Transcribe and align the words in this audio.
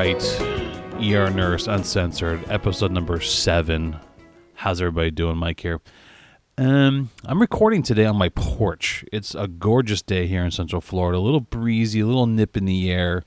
Right, 0.00 0.40
ER 0.94 1.28
Nurse 1.28 1.66
Uncensored, 1.66 2.42
episode 2.48 2.90
number 2.90 3.20
seven. 3.20 3.98
How's 4.54 4.80
everybody 4.80 5.10
doing, 5.10 5.36
Mike 5.36 5.60
here? 5.60 5.82
Um, 6.56 7.10
I'm 7.26 7.38
recording 7.38 7.82
today 7.82 8.06
on 8.06 8.16
my 8.16 8.30
porch. 8.30 9.04
It's 9.12 9.34
a 9.34 9.46
gorgeous 9.46 10.00
day 10.00 10.26
here 10.26 10.42
in 10.42 10.52
Central 10.52 10.80
Florida. 10.80 11.18
A 11.18 11.20
little 11.20 11.42
breezy, 11.42 12.00
a 12.00 12.06
little 12.06 12.26
nip 12.26 12.56
in 12.56 12.64
the 12.64 12.90
air. 12.90 13.24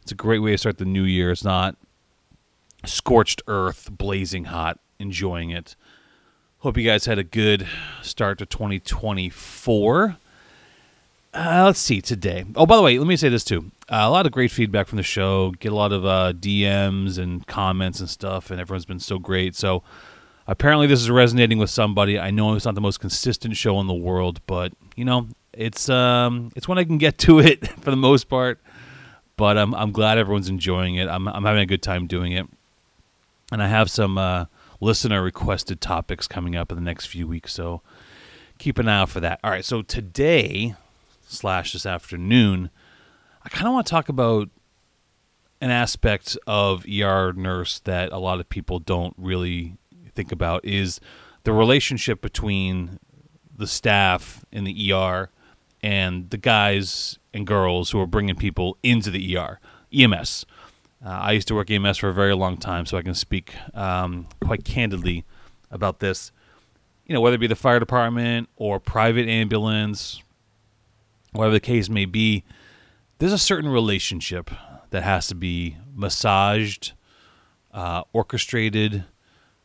It's 0.00 0.10
a 0.10 0.14
great 0.14 0.38
way 0.38 0.52
to 0.52 0.56
start 0.56 0.78
the 0.78 0.86
new 0.86 1.02
year. 1.02 1.30
It's 1.32 1.44
not 1.44 1.76
scorched 2.86 3.42
earth, 3.46 3.90
blazing 3.92 4.44
hot. 4.44 4.80
Enjoying 4.98 5.50
it. 5.50 5.76
Hope 6.60 6.78
you 6.78 6.84
guys 6.84 7.04
had 7.04 7.18
a 7.18 7.24
good 7.24 7.68
start 8.00 8.38
to 8.38 8.46
2024. 8.46 10.16
Uh, 11.34 11.62
let's 11.66 11.78
see 11.78 12.00
today. 12.00 12.46
Oh, 12.54 12.64
by 12.64 12.76
the 12.76 12.82
way, 12.82 12.98
let 12.98 13.06
me 13.06 13.16
say 13.16 13.28
this 13.28 13.44
too. 13.44 13.70
Uh, 13.88 14.02
a 14.02 14.10
lot 14.10 14.26
of 14.26 14.32
great 14.32 14.50
feedback 14.50 14.88
from 14.88 14.96
the 14.96 15.02
show. 15.02 15.52
Get 15.52 15.70
a 15.70 15.76
lot 15.76 15.92
of 15.92 16.04
uh, 16.04 16.32
DMs 16.32 17.18
and 17.18 17.46
comments 17.46 18.00
and 18.00 18.10
stuff, 18.10 18.50
and 18.50 18.60
everyone's 18.60 18.84
been 18.84 18.98
so 18.98 19.18
great. 19.20 19.54
So 19.54 19.84
apparently, 20.48 20.88
this 20.88 21.00
is 21.00 21.08
resonating 21.08 21.58
with 21.58 21.70
somebody. 21.70 22.18
I 22.18 22.32
know 22.32 22.54
it's 22.54 22.64
not 22.64 22.74
the 22.74 22.80
most 22.80 22.98
consistent 22.98 23.56
show 23.56 23.78
in 23.78 23.86
the 23.86 23.94
world, 23.94 24.40
but 24.48 24.72
you 24.96 25.04
know, 25.04 25.28
it's 25.52 25.88
um, 25.88 26.50
it's 26.56 26.66
when 26.66 26.78
I 26.78 26.84
can 26.84 26.98
get 26.98 27.16
to 27.18 27.38
it 27.40 27.66
for 27.80 27.90
the 27.90 27.96
most 27.96 28.24
part. 28.24 28.60
But 29.36 29.56
I'm 29.56 29.72
I'm 29.74 29.92
glad 29.92 30.18
everyone's 30.18 30.48
enjoying 30.48 30.96
it. 30.96 31.08
I'm 31.08 31.28
I'm 31.28 31.44
having 31.44 31.62
a 31.62 31.66
good 31.66 31.82
time 31.82 32.08
doing 32.08 32.32
it, 32.32 32.46
and 33.52 33.62
I 33.62 33.68
have 33.68 33.88
some 33.88 34.18
uh, 34.18 34.46
listener 34.80 35.22
requested 35.22 35.80
topics 35.80 36.26
coming 36.26 36.56
up 36.56 36.72
in 36.72 36.76
the 36.76 36.82
next 36.82 37.06
few 37.06 37.28
weeks. 37.28 37.52
So 37.52 37.82
keep 38.58 38.78
an 38.78 38.88
eye 38.88 39.00
out 39.00 39.10
for 39.10 39.20
that. 39.20 39.38
All 39.44 39.50
right, 39.50 39.64
so 39.64 39.82
today 39.82 40.74
slash 41.28 41.72
this 41.72 41.86
afternoon, 41.86 42.70
I 43.46 43.48
kind 43.48 43.68
of 43.68 43.74
want 43.74 43.86
to 43.86 43.90
talk 43.92 44.08
about 44.08 44.50
an 45.60 45.70
aspect 45.70 46.36
of 46.48 46.84
ER 46.84 47.32
nurse 47.32 47.78
that 47.78 48.10
a 48.10 48.18
lot 48.18 48.40
of 48.40 48.48
people 48.48 48.80
don't 48.80 49.14
really 49.16 49.76
think 50.16 50.32
about 50.32 50.64
is 50.64 50.98
the 51.44 51.52
relationship 51.52 52.20
between 52.20 52.98
the 53.56 53.68
staff 53.68 54.44
in 54.50 54.64
the 54.64 54.92
ER 54.92 55.30
and 55.80 56.28
the 56.30 56.36
guys 56.36 57.20
and 57.32 57.46
girls 57.46 57.92
who 57.92 58.00
are 58.00 58.06
bringing 58.08 58.34
people 58.34 58.78
into 58.82 59.12
the 59.12 59.36
ER, 59.36 59.60
EMS. 59.94 60.44
Uh, 61.04 61.10
I 61.10 61.30
used 61.30 61.46
to 61.46 61.54
work 61.54 61.70
EMS 61.70 61.98
for 61.98 62.08
a 62.08 62.14
very 62.14 62.34
long 62.34 62.56
time, 62.56 62.84
so 62.84 62.98
I 62.98 63.02
can 63.02 63.14
speak 63.14 63.54
um, 63.74 64.26
quite 64.44 64.64
candidly 64.64 65.24
about 65.70 66.00
this. 66.00 66.32
You 67.06 67.14
know, 67.14 67.20
whether 67.20 67.36
it 67.36 67.38
be 67.38 67.46
the 67.46 67.54
fire 67.54 67.78
department 67.78 68.48
or 68.56 68.80
private 68.80 69.28
ambulance, 69.28 70.20
whatever 71.30 71.52
the 71.52 71.60
case 71.60 71.88
may 71.88 72.06
be, 72.06 72.42
there's 73.18 73.32
a 73.32 73.38
certain 73.38 73.70
relationship 73.70 74.50
that 74.90 75.02
has 75.02 75.26
to 75.28 75.34
be 75.34 75.76
massaged, 75.94 76.92
uh, 77.72 78.02
orchestrated, 78.12 79.04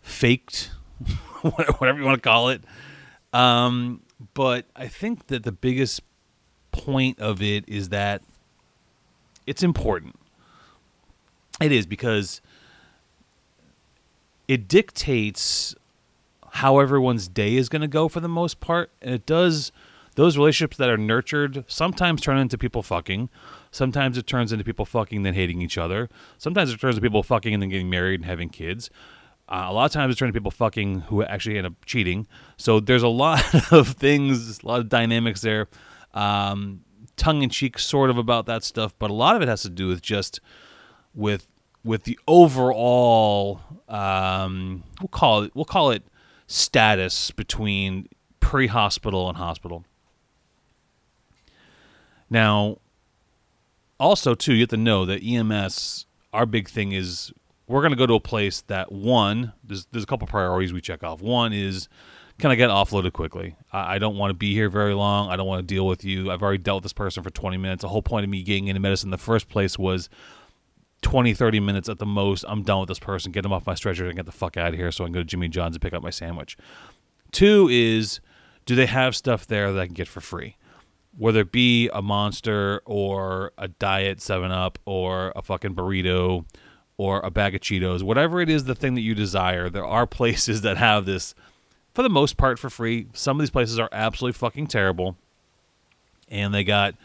faked, 0.01 0.71
whatever 1.41 1.99
you 1.99 2.05
want 2.05 2.21
to 2.21 2.29
call 2.29 2.49
it. 2.49 2.63
Um, 3.33 4.01
but 4.33 4.65
I 4.75 4.87
think 4.87 5.27
that 5.27 5.43
the 5.43 5.51
biggest 5.51 6.01
point 6.71 7.19
of 7.19 7.41
it 7.41 7.67
is 7.67 7.89
that 7.89 8.21
it's 9.45 9.63
important. 9.63 10.15
It 11.59 11.71
is 11.71 11.85
because 11.85 12.41
it 14.47 14.67
dictates 14.67 15.75
how 16.51 16.79
everyone's 16.79 17.27
day 17.27 17.55
is 17.55 17.69
going 17.69 17.81
to 17.81 17.87
go 17.87 18.07
for 18.07 18.19
the 18.19 18.27
most 18.27 18.59
part, 18.59 18.91
and 19.01 19.13
it 19.13 19.25
does 19.25 19.71
those 20.15 20.37
relationships 20.37 20.77
that 20.77 20.89
are 20.89 20.97
nurtured 20.97 21.63
sometimes 21.67 22.21
turn 22.21 22.37
into 22.37 22.57
people 22.57 22.83
fucking. 22.83 23.29
Sometimes 23.71 24.17
it 24.17 24.27
turns 24.27 24.51
into 24.51 24.65
people 24.65 24.85
fucking 24.85 25.23
then 25.23 25.33
hating 25.33 25.61
each 25.61 25.77
other. 25.77 26.09
Sometimes 26.37 26.71
it 26.71 26.79
turns 26.79 26.95
into 26.95 27.05
people 27.05 27.23
fucking 27.23 27.53
and 27.53 27.61
then 27.61 27.69
getting 27.69 27.89
married 27.89 28.21
and 28.21 28.25
having 28.25 28.49
kids. 28.49 28.89
Uh, 29.47 29.65
a 29.67 29.73
lot 29.73 29.85
of 29.85 29.91
times 29.91 30.13
it 30.13 30.17
turns 30.17 30.29
into 30.29 30.39
people 30.39 30.51
fucking 30.51 31.01
who 31.01 31.23
actually 31.23 31.57
end 31.57 31.67
up 31.67 31.73
cheating. 31.85 32.27
So 32.57 32.79
there's 32.79 33.03
a 33.03 33.07
lot 33.07 33.43
of 33.71 33.89
things, 33.89 34.61
a 34.63 34.67
lot 34.67 34.79
of 34.79 34.89
dynamics 34.89 35.41
there. 35.41 35.67
Um, 36.13 36.81
tongue 37.15 37.41
in 37.41 37.49
cheek, 37.49 37.77
sort 37.79 38.09
of 38.09 38.17
about 38.17 38.45
that 38.47 38.63
stuff, 38.63 38.93
but 38.97 39.09
a 39.09 39.13
lot 39.13 39.35
of 39.35 39.41
it 39.41 39.47
has 39.47 39.61
to 39.61 39.69
do 39.69 39.87
with 39.87 40.01
just 40.01 40.39
with 41.13 41.47
with 41.83 42.03
the 42.03 42.17
overall 42.27 43.59
um, 43.89 44.83
we'll 44.99 45.07
call 45.07 45.43
it 45.43 45.51
we'll 45.55 45.65
call 45.65 45.91
it 45.91 46.03
status 46.47 47.31
between 47.31 48.07
pre-hospital 48.39 49.29
and 49.29 49.37
hospital. 49.37 49.85
Now, 52.31 52.77
also 53.99 54.33
too, 54.33 54.53
you 54.53 54.61
have 54.61 54.69
to 54.69 54.77
know 54.77 55.05
that 55.05 55.21
EMS, 55.21 56.07
our 56.33 56.47
big 56.47 56.69
thing 56.69 56.93
is 56.93 57.31
we're 57.67 57.81
going 57.81 57.91
to 57.91 57.97
go 57.97 58.07
to 58.07 58.15
a 58.15 58.19
place 58.19 58.61
that 58.61 58.91
one, 58.91 59.53
there's 59.63 59.85
there's 59.91 60.05
a 60.05 60.07
couple 60.07 60.25
priorities 60.27 60.73
we 60.73 60.81
check 60.81 61.03
off. 61.03 61.21
One 61.21 61.53
is 61.53 61.87
can 62.39 62.49
I 62.49 62.55
get 62.55 62.69
offloaded 62.69 63.13
quickly? 63.13 63.55
I, 63.71 63.95
I 63.95 63.99
don't 63.99 64.17
want 64.17 64.31
to 64.31 64.33
be 64.33 64.53
here 64.53 64.69
very 64.69 64.95
long. 64.95 65.29
I 65.29 65.35
don't 65.35 65.45
want 65.45 65.59
to 65.59 65.75
deal 65.75 65.85
with 65.85 66.03
you. 66.03 66.31
I've 66.31 66.41
already 66.41 66.57
dealt 66.57 66.77
with 66.77 66.83
this 66.83 66.93
person 66.93 67.21
for 67.21 67.29
20 67.29 67.57
minutes. 67.57 67.81
The 67.81 67.89
whole 67.89 68.01
point 68.01 68.23
of 68.23 68.29
me 68.29 68.41
getting 68.41 68.67
into 68.67 68.79
medicine 68.79 69.07
in 69.07 69.11
the 69.11 69.17
first 69.17 69.47
place 69.47 69.77
was 69.77 70.09
20, 71.01 71.33
30 71.33 71.59
minutes 71.59 71.89
at 71.89 71.99
the 71.99 72.05
most. 72.05 72.45
I'm 72.47 72.63
done 72.63 72.79
with 72.79 72.89
this 72.89 72.97
person. 72.99 73.31
Get 73.31 73.43
them 73.43 73.53
off 73.53 73.67
my 73.67 73.75
stretcher 73.75 74.07
and 74.07 74.15
get 74.15 74.25
the 74.25 74.31
fuck 74.31 74.57
out 74.57 74.69
of 74.69 74.79
here 74.79 74.91
so 74.91 75.03
I 75.03 75.07
can 75.07 75.13
go 75.13 75.19
to 75.19 75.25
Jimmy 75.25 75.49
John's 75.49 75.75
and 75.75 75.81
pick 75.81 75.93
up 75.93 76.01
my 76.01 76.09
sandwich. 76.09 76.57
Two 77.31 77.67
is 77.69 78.21
do 78.65 78.75
they 78.75 78.85
have 78.85 79.15
stuff 79.15 79.45
there 79.45 79.71
that 79.73 79.79
I 79.79 79.85
can 79.85 79.93
get 79.93 80.07
for 80.07 80.21
free? 80.21 80.55
Whether 81.17 81.41
it 81.41 81.51
be 81.51 81.89
a 81.93 82.01
monster 82.01 82.81
or 82.85 83.51
a 83.57 83.67
diet 83.67 84.21
7 84.21 84.51
up 84.51 84.79
or 84.85 85.33
a 85.35 85.41
fucking 85.41 85.75
burrito 85.75 86.45
or 86.97 87.19
a 87.21 87.31
bag 87.31 87.55
of 87.55 87.61
cheetos 87.61 88.03
whatever 88.03 88.41
it 88.41 88.49
is 88.49 88.65
the 88.65 88.75
thing 88.75 88.95
that 88.95 89.01
you 89.01 89.13
desire 89.13 89.69
there 89.69 89.85
are 89.85 90.07
places 90.21 90.61
that 90.61 90.77
have 90.77 91.05
this 91.05 91.35
for 91.93 92.03
the 92.03 92.09
most 92.09 92.37
part 92.37 92.59
for 92.59 92.69
free. 92.69 93.07
Some 93.13 93.37
of 93.37 93.41
these 93.41 93.49
places 93.49 93.79
are 93.79 93.89
absolutely 93.91 94.37
fucking 94.37 94.67
terrible. 94.67 95.17
And 96.29 96.53
they 96.53 96.63
got 96.63 96.95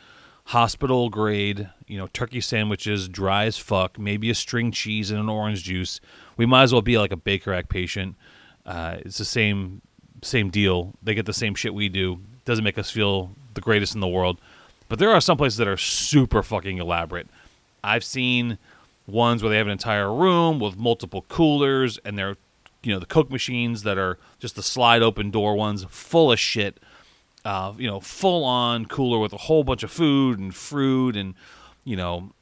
hospital 0.46 1.08
grade 1.08 1.68
you 1.88 1.98
know 1.98 2.06
turkey 2.12 2.40
sandwiches 2.40 3.08
dry 3.08 3.46
as 3.46 3.58
fuck 3.58 3.98
maybe 3.98 4.30
a 4.30 4.34
string 4.34 4.70
cheese 4.70 5.10
and 5.10 5.18
an 5.18 5.28
orange 5.28 5.64
juice. 5.64 6.00
We 6.36 6.46
might 6.46 6.62
as 6.64 6.72
well 6.72 6.82
be 6.82 6.98
like 6.98 7.10
a 7.10 7.16
baker 7.16 7.52
act 7.52 7.68
patient. 7.68 8.14
Uh, 8.64 8.98
it's 9.00 9.18
the 9.18 9.24
same 9.24 9.82
same 10.22 10.50
deal. 10.50 10.94
They 11.02 11.14
get 11.14 11.26
the 11.26 11.32
same 11.32 11.54
shit 11.54 11.74
we 11.74 11.88
do. 11.88 12.20
Doesn't 12.44 12.64
make 12.64 12.78
us 12.78 12.90
feel 12.90 13.32
the 13.56 13.60
greatest 13.60 13.94
in 13.94 14.00
the 14.00 14.08
world. 14.08 14.40
But 14.88 15.00
there 15.00 15.10
are 15.10 15.20
some 15.20 15.36
places 15.36 15.58
that 15.58 15.66
are 15.66 15.76
super 15.76 16.42
fucking 16.42 16.78
elaborate. 16.78 17.26
I've 17.82 18.04
seen 18.04 18.58
ones 19.06 19.42
where 19.42 19.50
they 19.50 19.58
have 19.58 19.66
an 19.66 19.72
entire 19.72 20.12
room 20.12 20.60
with 20.60 20.76
multiple 20.76 21.24
coolers 21.28 21.98
and 22.04 22.16
they're 22.16 22.36
you 22.82 22.92
know 22.92 22.98
the 22.98 23.06
coke 23.06 23.30
machines 23.30 23.82
that 23.82 23.98
are 23.98 24.18
just 24.38 24.54
the 24.54 24.62
slide 24.62 25.02
open 25.02 25.30
door 25.30 25.56
ones 25.56 25.84
full 25.88 26.30
of 26.32 26.38
shit 26.38 26.78
uh, 27.44 27.72
you 27.78 27.86
know 27.86 28.00
full 28.00 28.44
on 28.44 28.86
cooler 28.86 29.18
with 29.18 29.32
a 29.32 29.36
whole 29.36 29.64
bunch 29.64 29.82
of 29.82 29.90
food 29.90 30.38
and 30.38 30.54
fruit 30.54 31.16
and 31.16 31.34
you 31.84 31.96
know 31.96 32.32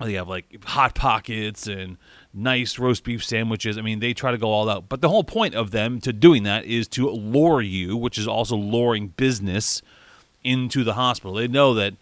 they 0.00 0.14
have 0.14 0.28
like 0.28 0.62
hot 0.64 0.94
pockets 0.94 1.66
and 1.66 1.96
nice 2.34 2.78
roast 2.78 3.02
beef 3.02 3.24
sandwiches. 3.24 3.78
I 3.78 3.80
mean, 3.80 4.00
they 4.00 4.12
try 4.12 4.30
to 4.30 4.36
go 4.36 4.50
all 4.50 4.68
out. 4.68 4.88
But 4.88 5.00
the 5.00 5.08
whole 5.08 5.24
point 5.24 5.54
of 5.54 5.70
them 5.70 6.00
to 6.00 6.12
doing 6.12 6.42
that 6.42 6.66
is 6.66 6.86
to 6.88 7.08
lure 7.08 7.62
you, 7.62 7.96
which 7.96 8.18
is 8.18 8.28
also 8.28 8.56
luring 8.56 9.08
business 9.08 9.80
into 10.46 10.84
the 10.84 10.94
hospital. 10.94 11.34
They 11.34 11.48
know 11.48 11.74
that 11.74 11.94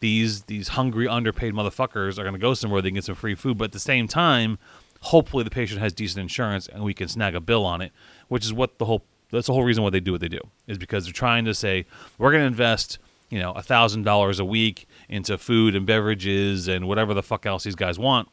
these 0.00 0.42
these 0.44 0.68
hungry, 0.68 1.06
underpaid 1.06 1.54
motherfuckers 1.54 2.18
are 2.18 2.22
going 2.22 2.34
to 2.34 2.40
go 2.40 2.54
somewhere 2.54 2.82
they 2.82 2.88
can 2.88 2.96
get 2.96 3.04
some 3.04 3.14
free 3.14 3.34
food. 3.34 3.58
But 3.58 3.66
at 3.66 3.72
the 3.72 3.78
same 3.78 4.08
time, 4.08 4.58
hopefully 5.00 5.44
the 5.44 5.50
patient 5.50 5.80
has 5.80 5.92
decent 5.92 6.20
insurance 6.20 6.66
and 6.68 6.82
we 6.82 6.94
can 6.94 7.08
snag 7.08 7.34
a 7.34 7.40
bill 7.40 7.64
on 7.64 7.80
it, 7.80 7.92
which 8.28 8.44
is 8.44 8.52
what 8.52 8.78
the 8.78 8.84
whole 8.84 9.04
that's 9.30 9.46
the 9.46 9.52
whole 9.52 9.64
reason 9.64 9.82
why 9.82 9.90
they 9.90 10.00
do 10.00 10.12
what 10.12 10.20
they 10.20 10.28
do 10.28 10.40
is 10.66 10.76
because 10.76 11.04
they're 11.04 11.12
trying 11.12 11.46
to 11.46 11.54
say 11.54 11.86
we're 12.18 12.30
going 12.30 12.42
to 12.42 12.46
invest 12.46 12.98
you 13.30 13.38
know 13.38 13.52
a 13.52 13.62
thousand 13.62 14.02
dollars 14.02 14.38
a 14.38 14.44
week 14.44 14.86
into 15.08 15.38
food 15.38 15.74
and 15.74 15.86
beverages 15.86 16.68
and 16.68 16.86
whatever 16.86 17.14
the 17.14 17.22
fuck 17.22 17.46
else 17.46 17.64
these 17.64 17.74
guys 17.74 17.98
want 17.98 18.28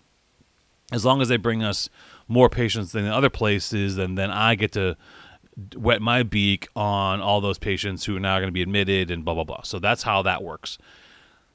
as 0.92 1.06
long 1.06 1.22
as 1.22 1.28
they 1.28 1.38
bring 1.38 1.64
us 1.64 1.90
more 2.28 2.50
patients 2.50 2.92
than 2.92 3.06
other 3.06 3.30
places, 3.30 3.98
and 3.98 4.18
then 4.18 4.32
I 4.32 4.56
get 4.56 4.72
to 4.74 4.98
wet 5.76 6.02
my 6.02 6.24
beak 6.24 6.68
on 6.76 7.22
all 7.22 7.42
those 7.42 7.58
patients 7.58 8.06
who 8.06 8.18
are 8.18 8.20
now 8.20 8.38
going 8.38 8.48
to 8.48 8.54
be 8.54 8.62
admitted 8.62 9.12
and 9.12 9.24
blah 9.26 9.34
blah 9.34 9.44
blah. 9.44 9.62
So 9.64 9.80
that's 9.80 10.04
how 10.04 10.22
that 10.24 10.44
works. 10.44 10.78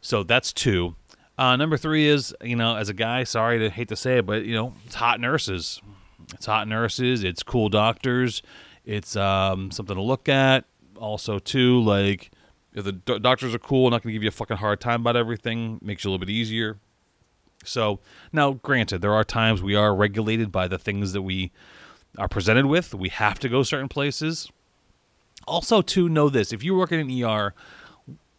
So 0.01 0.23
that's 0.23 0.53
two. 0.53 0.97
Uh, 1.37 1.57
number 1.57 1.77
three 1.77 2.07
is 2.07 2.35
you 2.43 2.57
know 2.57 2.77
as 2.77 2.89
a 2.89 2.95
guy, 2.95 3.25
sorry 3.25 3.59
to 3.59 3.71
hate 3.71 3.89
to 3.89 3.97
say 3.97 4.19
it, 4.19 4.27
but 4.27 4.45
you 4.45 4.55
know 4.55 4.75
it's 4.87 4.95
hot 4.95 5.21
nurses. 5.21 5.81
It's 6.33 6.47
hot 6.47 6.69
nurses. 6.69 7.25
It's 7.25 7.43
cool 7.43 7.69
doctors. 7.69 8.43
It's 8.85 9.17
um, 9.17 9.71
something 9.71 9.97
to 9.97 10.03
look 10.03 10.29
at. 10.29 10.65
Also, 10.97 11.39
too, 11.39 11.81
like 11.83 12.31
if 12.75 12.85
the 12.85 12.93
do- 12.93 13.19
doctors 13.19 13.55
are 13.55 13.59
cool, 13.59 13.91
not 13.91 14.03
going 14.03 14.11
to 14.11 14.13
give 14.13 14.23
you 14.23 14.29
a 14.29 14.33
fucking 14.33 14.59
hard 14.59 14.81
time 14.81 15.01
about 15.01 15.17
everything, 15.17 15.79
makes 15.83 16.05
you 16.05 16.11
a 16.11 16.13
little 16.13 16.25
bit 16.25 16.33
easier. 16.33 16.79
So 17.65 18.01
now, 18.33 18.53
granted, 18.53 19.01
there 19.01 19.15
are 19.15 19.25
times 19.25 19.63
we 19.63 19.75
are 19.75 19.95
regulated 19.95 20.53
by 20.53 20.69
the 20.69 20.79
things 20.79 21.13
that 21.13 21.23
we 21.23 21.51
are 22.19 22.29
presented 22.29 22.67
with. 22.67 22.95
We 22.95 23.09
have 23.09 23.39
to 23.41 23.49
go 23.49 23.63
certain 23.63 23.89
places. 23.89 24.51
Also, 25.47 25.83
to 25.83 26.09
know 26.09 26.29
this, 26.29 26.53
if 26.53 26.63
you 26.63 26.75
work 26.75 26.93
in 26.93 27.01
an 27.01 27.23
ER, 27.23 27.55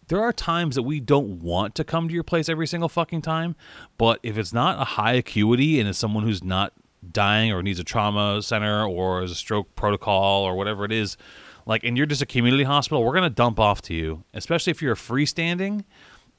there 0.07 0.21
are 0.21 0.33
times 0.33 0.75
that 0.75 0.83
we 0.83 0.99
don't 0.99 1.41
want 1.41 1.75
to 1.75 1.83
come 1.83 2.07
to 2.07 2.13
your 2.13 2.23
place 2.23 2.49
every 2.49 2.67
single 2.67 2.89
fucking 2.89 3.21
time, 3.21 3.55
but 3.97 4.19
if 4.23 4.37
it's 4.37 4.53
not 4.53 4.79
a 4.79 4.85
high 4.85 5.13
acuity 5.13 5.79
and 5.79 5.89
it's 5.89 5.97
someone 5.97 6.23
who's 6.23 6.43
not 6.43 6.73
dying 7.11 7.51
or 7.51 7.61
needs 7.61 7.79
a 7.79 7.83
trauma 7.83 8.41
center 8.41 8.85
or 8.85 9.23
is 9.23 9.31
a 9.31 9.35
stroke 9.35 9.75
protocol 9.75 10.43
or 10.43 10.55
whatever 10.55 10.85
it 10.85 10.91
is, 10.91 11.17
like 11.65 11.83
and 11.83 11.97
you're 11.97 12.05
just 12.05 12.21
a 12.21 12.25
community 12.25 12.63
hospital, 12.63 13.03
we're 13.03 13.13
gonna 13.13 13.29
dump 13.29 13.59
off 13.59 13.81
to 13.83 13.93
you, 13.93 14.23
especially 14.33 14.71
if 14.71 14.81
you're 14.81 14.93
a 14.93 14.97
freestanding 14.97 15.83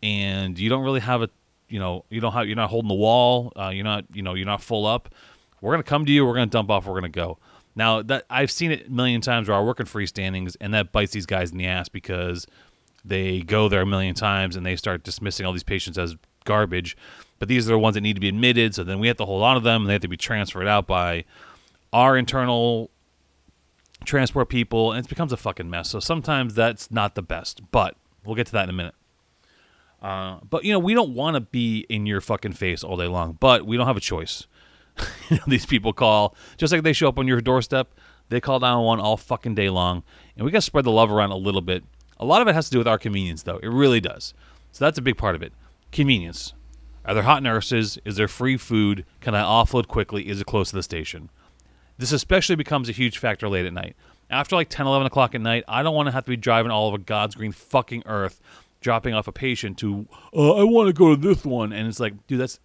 and 0.02 0.58
you 0.58 0.68
don't 0.68 0.84
really 0.84 1.00
have 1.00 1.22
a, 1.22 1.30
you 1.68 1.78
know, 1.78 2.04
you 2.08 2.20
don't 2.20 2.32
have 2.32 2.46
you're 2.46 2.56
not 2.56 2.70
holding 2.70 2.88
the 2.88 2.94
wall, 2.94 3.52
uh, 3.56 3.68
you're 3.68 3.84
not, 3.84 4.04
you 4.12 4.22
know, 4.22 4.34
you're 4.34 4.46
not 4.46 4.62
full 4.62 4.86
up. 4.86 5.08
We're 5.66 5.72
gonna 5.72 5.82
come 5.82 6.06
to 6.06 6.12
you, 6.12 6.24
we're 6.24 6.34
gonna 6.34 6.46
dump 6.46 6.70
off, 6.70 6.86
we're 6.86 6.94
gonna 6.94 7.08
go. 7.08 7.38
Now 7.74 8.00
that 8.00 8.24
I've 8.30 8.52
seen 8.52 8.70
it 8.70 8.86
a 8.86 8.90
million 8.90 9.20
times 9.20 9.48
where 9.48 9.58
I 9.58 9.60
work 9.60 9.80
in 9.80 9.86
freestandings, 9.86 10.56
and 10.60 10.72
that 10.74 10.92
bites 10.92 11.10
these 11.10 11.26
guys 11.26 11.50
in 11.50 11.58
the 11.58 11.66
ass 11.66 11.88
because 11.88 12.46
they 13.04 13.40
go 13.40 13.68
there 13.68 13.82
a 13.82 13.86
million 13.86 14.14
times 14.14 14.54
and 14.54 14.64
they 14.64 14.76
start 14.76 15.02
dismissing 15.02 15.44
all 15.44 15.52
these 15.52 15.64
patients 15.64 15.98
as 15.98 16.14
garbage. 16.44 16.96
But 17.40 17.48
these 17.48 17.68
are 17.68 17.72
the 17.72 17.80
ones 17.80 17.94
that 17.94 18.02
need 18.02 18.14
to 18.14 18.20
be 18.20 18.28
admitted, 18.28 18.76
so 18.76 18.84
then 18.84 19.00
we 19.00 19.08
have 19.08 19.16
to 19.16 19.24
hold 19.24 19.42
on 19.42 19.56
to 19.56 19.60
them, 19.60 19.82
and 19.82 19.88
they 19.88 19.94
have 19.94 20.02
to 20.02 20.08
be 20.08 20.16
transferred 20.16 20.68
out 20.68 20.86
by 20.86 21.24
our 21.92 22.16
internal 22.16 22.92
transport 24.04 24.48
people, 24.48 24.92
and 24.92 25.04
it 25.04 25.08
becomes 25.08 25.32
a 25.32 25.36
fucking 25.36 25.68
mess. 25.68 25.90
So 25.90 25.98
sometimes 25.98 26.54
that's 26.54 26.92
not 26.92 27.16
the 27.16 27.22
best, 27.22 27.60
but 27.72 27.96
we'll 28.24 28.36
get 28.36 28.46
to 28.46 28.52
that 28.52 28.64
in 28.64 28.70
a 28.70 28.72
minute. 28.72 28.94
Uh, 30.00 30.38
but 30.48 30.64
you 30.64 30.72
know, 30.72 30.78
we 30.78 30.94
don't 30.94 31.12
want 31.12 31.34
to 31.34 31.40
be 31.40 31.86
in 31.88 32.06
your 32.06 32.20
fucking 32.20 32.52
face 32.52 32.84
all 32.84 32.96
day 32.96 33.08
long, 33.08 33.36
but 33.40 33.66
we 33.66 33.76
don't 33.76 33.88
have 33.88 33.96
a 33.96 34.00
choice. 34.00 34.46
you 35.30 35.36
know, 35.36 35.42
these 35.46 35.66
people 35.66 35.92
call 35.92 36.34
just 36.56 36.72
like 36.72 36.82
they 36.82 36.92
show 36.92 37.08
up 37.08 37.18
on 37.18 37.26
your 37.26 37.40
doorstep. 37.40 37.88
They 38.28 38.40
call 38.40 38.58
down 38.58 38.82
one 38.84 38.98
all 38.98 39.16
fucking 39.16 39.54
day 39.54 39.70
long, 39.70 40.02
and 40.36 40.44
we 40.44 40.50
got 40.50 40.58
to 40.58 40.62
spread 40.62 40.84
the 40.84 40.90
love 40.90 41.12
around 41.12 41.30
a 41.30 41.36
little 41.36 41.60
bit. 41.60 41.84
A 42.18 42.24
lot 42.24 42.42
of 42.42 42.48
it 42.48 42.54
has 42.54 42.66
to 42.66 42.72
do 42.72 42.78
with 42.78 42.88
our 42.88 42.98
convenience, 42.98 43.42
though. 43.42 43.58
It 43.58 43.68
really 43.68 44.00
does. 44.00 44.34
So 44.72 44.84
that's 44.84 44.98
a 44.98 45.02
big 45.02 45.16
part 45.16 45.34
of 45.34 45.42
it. 45.42 45.52
Convenience. 45.92 46.52
Are 47.04 47.14
there 47.14 47.22
hot 47.22 47.42
nurses? 47.42 47.98
Is 48.04 48.16
there 48.16 48.26
free 48.26 48.56
food? 48.56 49.04
Can 49.20 49.34
I 49.34 49.42
offload 49.42 49.86
quickly? 49.86 50.28
Is 50.28 50.40
it 50.40 50.46
close 50.46 50.70
to 50.70 50.76
the 50.76 50.82
station? 50.82 51.30
This 51.98 52.12
especially 52.12 52.56
becomes 52.56 52.88
a 52.88 52.92
huge 52.92 53.18
factor 53.18 53.48
late 53.48 53.64
at 53.64 53.72
night. 53.72 53.96
After 54.28 54.56
like 54.56 54.68
10, 54.68 54.86
11 54.86 55.06
o'clock 55.06 55.34
at 55.34 55.40
night, 55.40 55.64
I 55.68 55.82
don't 55.82 55.94
want 55.94 56.08
to 56.08 56.12
have 56.12 56.24
to 56.24 56.30
be 56.30 56.36
driving 56.36 56.72
all 56.72 56.88
over 56.88 56.98
God's 56.98 57.36
green 57.36 57.52
fucking 57.52 58.02
earth, 58.06 58.40
dropping 58.80 59.14
off 59.14 59.28
a 59.28 59.32
patient 59.32 59.78
to, 59.78 60.08
uh, 60.34 60.56
I 60.56 60.64
want 60.64 60.88
to 60.88 60.92
go 60.92 61.14
to 61.14 61.20
this 61.20 61.44
one. 61.44 61.72
And 61.72 61.86
it's 61.86 62.00
like, 62.00 62.26
dude, 62.26 62.40
that's 62.40 62.58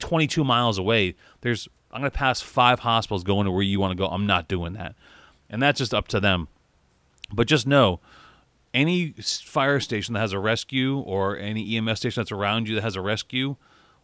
22 0.00 0.44
miles 0.44 0.78
away. 0.78 1.14
There's, 1.42 1.68
I'm 1.90 2.00
going 2.00 2.10
to 2.10 2.16
pass 2.16 2.40
five 2.40 2.80
hospitals 2.80 3.24
going 3.24 3.46
to 3.46 3.50
where 3.50 3.62
you 3.62 3.80
want 3.80 3.92
to 3.92 3.96
go. 3.96 4.06
I'm 4.06 4.26
not 4.26 4.48
doing 4.48 4.72
that. 4.74 4.94
And 5.48 5.62
that's 5.62 5.78
just 5.78 5.94
up 5.94 6.08
to 6.08 6.20
them. 6.20 6.48
But 7.32 7.46
just 7.46 7.66
know, 7.66 8.00
any 8.72 9.14
fire 9.20 9.80
station 9.80 10.14
that 10.14 10.20
has 10.20 10.32
a 10.32 10.38
rescue 10.38 10.98
or 11.00 11.36
any 11.36 11.76
EMS 11.76 11.98
station 11.98 12.20
that's 12.20 12.32
around 12.32 12.68
you 12.68 12.74
that 12.76 12.82
has 12.82 12.96
a 12.96 13.00
rescue 13.00 13.56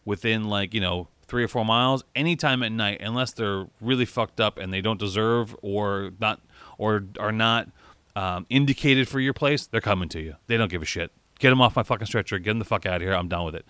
within 0.05 0.45
like, 0.45 0.73
you 0.73 0.81
know, 0.81 1.07
three 1.27 1.43
or 1.43 1.47
four 1.47 1.65
miles, 1.65 2.03
anytime 2.15 2.63
at 2.63 2.71
night, 2.71 3.01
unless 3.01 3.31
they're 3.33 3.67
really 3.81 4.05
fucked 4.05 4.39
up 4.39 4.57
and 4.57 4.73
they 4.73 4.81
don't 4.81 4.99
deserve 4.99 5.55
or 5.61 6.11
not 6.19 6.41
or 6.77 7.05
are 7.19 7.31
not 7.31 7.69
um, 8.15 8.45
indicated 8.49 9.07
for 9.07 9.19
your 9.19 9.33
place, 9.33 9.67
they're 9.67 9.81
coming 9.81 10.09
to 10.09 10.21
you. 10.21 10.35
They 10.47 10.57
don't 10.57 10.71
give 10.71 10.81
a 10.81 10.85
shit. 10.85 11.11
Get 11.39 11.49
them 11.49 11.61
off 11.61 11.75
my 11.75 11.83
fucking 11.83 12.07
stretcher. 12.07 12.39
Get 12.39 12.51
them 12.51 12.59
the 12.59 12.65
fuck 12.65 12.85
out 12.85 12.97
of 12.97 13.01
here. 13.01 13.13
I'm 13.13 13.27
done 13.27 13.45
with 13.45 13.55
it. 13.55 13.65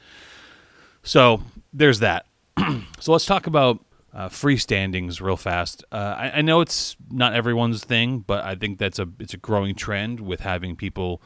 So 1.07 1.41
there's 1.71 1.99
that. 1.99 2.25
so 2.99 3.13
let's 3.13 3.25
talk 3.25 3.47
about 3.47 3.79
uh, 4.13 4.27
freestandings 4.27 5.21
real 5.21 5.37
fast. 5.37 5.85
Uh, 5.89 6.15
I, 6.17 6.31
I, 6.35 6.41
know 6.41 6.59
it's 6.59 6.97
not 7.09 7.33
everyone's 7.33 7.81
thing, 7.81 8.19
but 8.19 8.43
I 8.43 8.55
think 8.55 8.77
that's 8.77 8.99
a 8.99 9.07
it's 9.17 9.33
a 9.33 9.37
growing 9.37 9.73
trend 9.73 10.19
with 10.19 10.41
having 10.41 10.75
people 10.75 11.21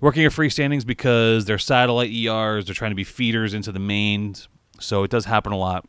working 0.00 0.24
at 0.24 0.32
freestandings 0.32 0.84
because 0.84 1.44
they're 1.44 1.58
satellite 1.58 2.10
ERs. 2.10 2.64
They're 2.64 2.74
trying 2.74 2.90
to 2.90 2.96
be 2.96 3.04
feeders 3.04 3.54
into 3.54 3.70
the 3.70 3.78
mains, 3.78 4.48
so 4.80 5.04
it 5.04 5.12
does 5.12 5.26
happen 5.26 5.52
a 5.52 5.58
lot. 5.58 5.86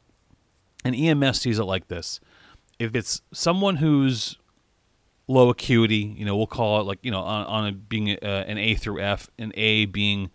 And 0.86 0.96
EMS 0.96 1.42
sees 1.42 1.58
it 1.58 1.64
like 1.64 1.88
this: 1.88 2.20
if 2.78 2.96
it's 2.96 3.24
someone 3.34 3.78
who's 3.78 4.38
low 5.28 5.50
acuity, 5.50 6.14
you 6.16 6.26
know, 6.26 6.38
we'll 6.38 6.48
call 6.48 6.80
it 6.82 6.84
like 6.84 7.00
you 7.02 7.10
know 7.10 7.22
on, 7.22 7.46
on 7.48 7.68
a, 7.68 7.72
being 7.72 8.10
a, 8.10 8.18
an 8.22 8.60
A 8.60 8.76
through 8.76 9.02
F, 9.02 9.32
an 9.40 9.52
A 9.56 9.86
being 9.86 10.30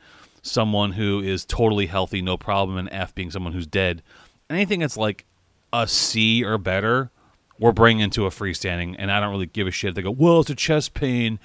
someone 0.45 0.93
who 0.93 1.21
is 1.21 1.45
totally 1.45 1.87
healthy, 1.87 2.23
no 2.23 2.37
problem, 2.37 2.77
and 2.77 2.89
F 2.93 3.15
being 3.15 3.31
someone 3.31 3.53
who's 3.53 3.67
dead. 3.67 4.03
Anything 4.49 4.81
that's 4.81 4.97
like 4.97 5.25
a 5.73 5.89
C 5.89 6.45
or 6.45 6.59
better, 6.59 7.11
we're 7.59 7.73
bringing 7.73 8.03
into 8.03 8.27
a 8.27 8.31
freestanding, 8.31 8.95
and 8.99 9.11
I 9.11 9.21
don't 9.21 9.31
really 9.31 9.47
give 9.47 9.67
a 9.67 9.71
shit. 9.71 9.95
They 9.95 10.03
go, 10.03 10.11
well, 10.11 10.41
it's 10.41 10.51
a 10.51 10.55
chest 10.55 10.95
pain, 10.95 11.39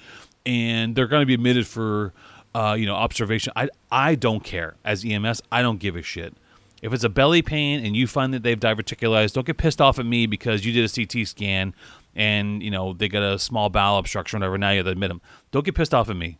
and 0.44 0.94
they're 0.94 1.06
going 1.06 1.22
to 1.22 1.26
be 1.26 1.34
admitted 1.34 1.66
for, 1.66 2.12
uh, 2.54 2.76
you 2.78 2.86
know, 2.86 2.94
observation. 2.94 3.52
I 3.56 3.68
I 3.90 4.14
don't 4.14 4.44
care 4.44 4.76
as 4.84 5.04
EMS. 5.04 5.42
I 5.50 5.62
don't 5.62 5.78
give 5.78 5.96
a 5.96 6.02
shit. 6.02 6.34
If 6.82 6.92
it's 6.92 7.04
a 7.04 7.10
belly 7.10 7.42
pain 7.42 7.84
and 7.84 7.94
you 7.94 8.06
find 8.06 8.32
that 8.32 8.42
they've 8.42 8.58
diverticulized, 8.58 9.34
don't 9.34 9.46
get 9.46 9.58
pissed 9.58 9.82
off 9.82 9.98
at 9.98 10.06
me 10.06 10.26
because 10.26 10.64
you 10.64 10.72
did 10.72 10.84
a 10.84 10.88
CT 10.88 11.28
scan 11.28 11.74
and 12.14 12.62
you 12.62 12.70
know 12.70 12.92
they 12.92 13.08
got 13.08 13.22
a 13.22 13.38
small 13.38 13.68
bowel 13.68 13.98
obstruction, 13.98 14.38
or 14.38 14.40
whatever. 14.40 14.58
Now 14.58 14.70
you 14.70 14.78
have 14.78 14.86
to 14.86 14.92
admit 14.92 15.08
them. 15.08 15.20
Don't 15.52 15.64
get 15.64 15.74
pissed 15.74 15.94
off 15.94 16.10
at 16.10 16.16
me. 16.16 16.38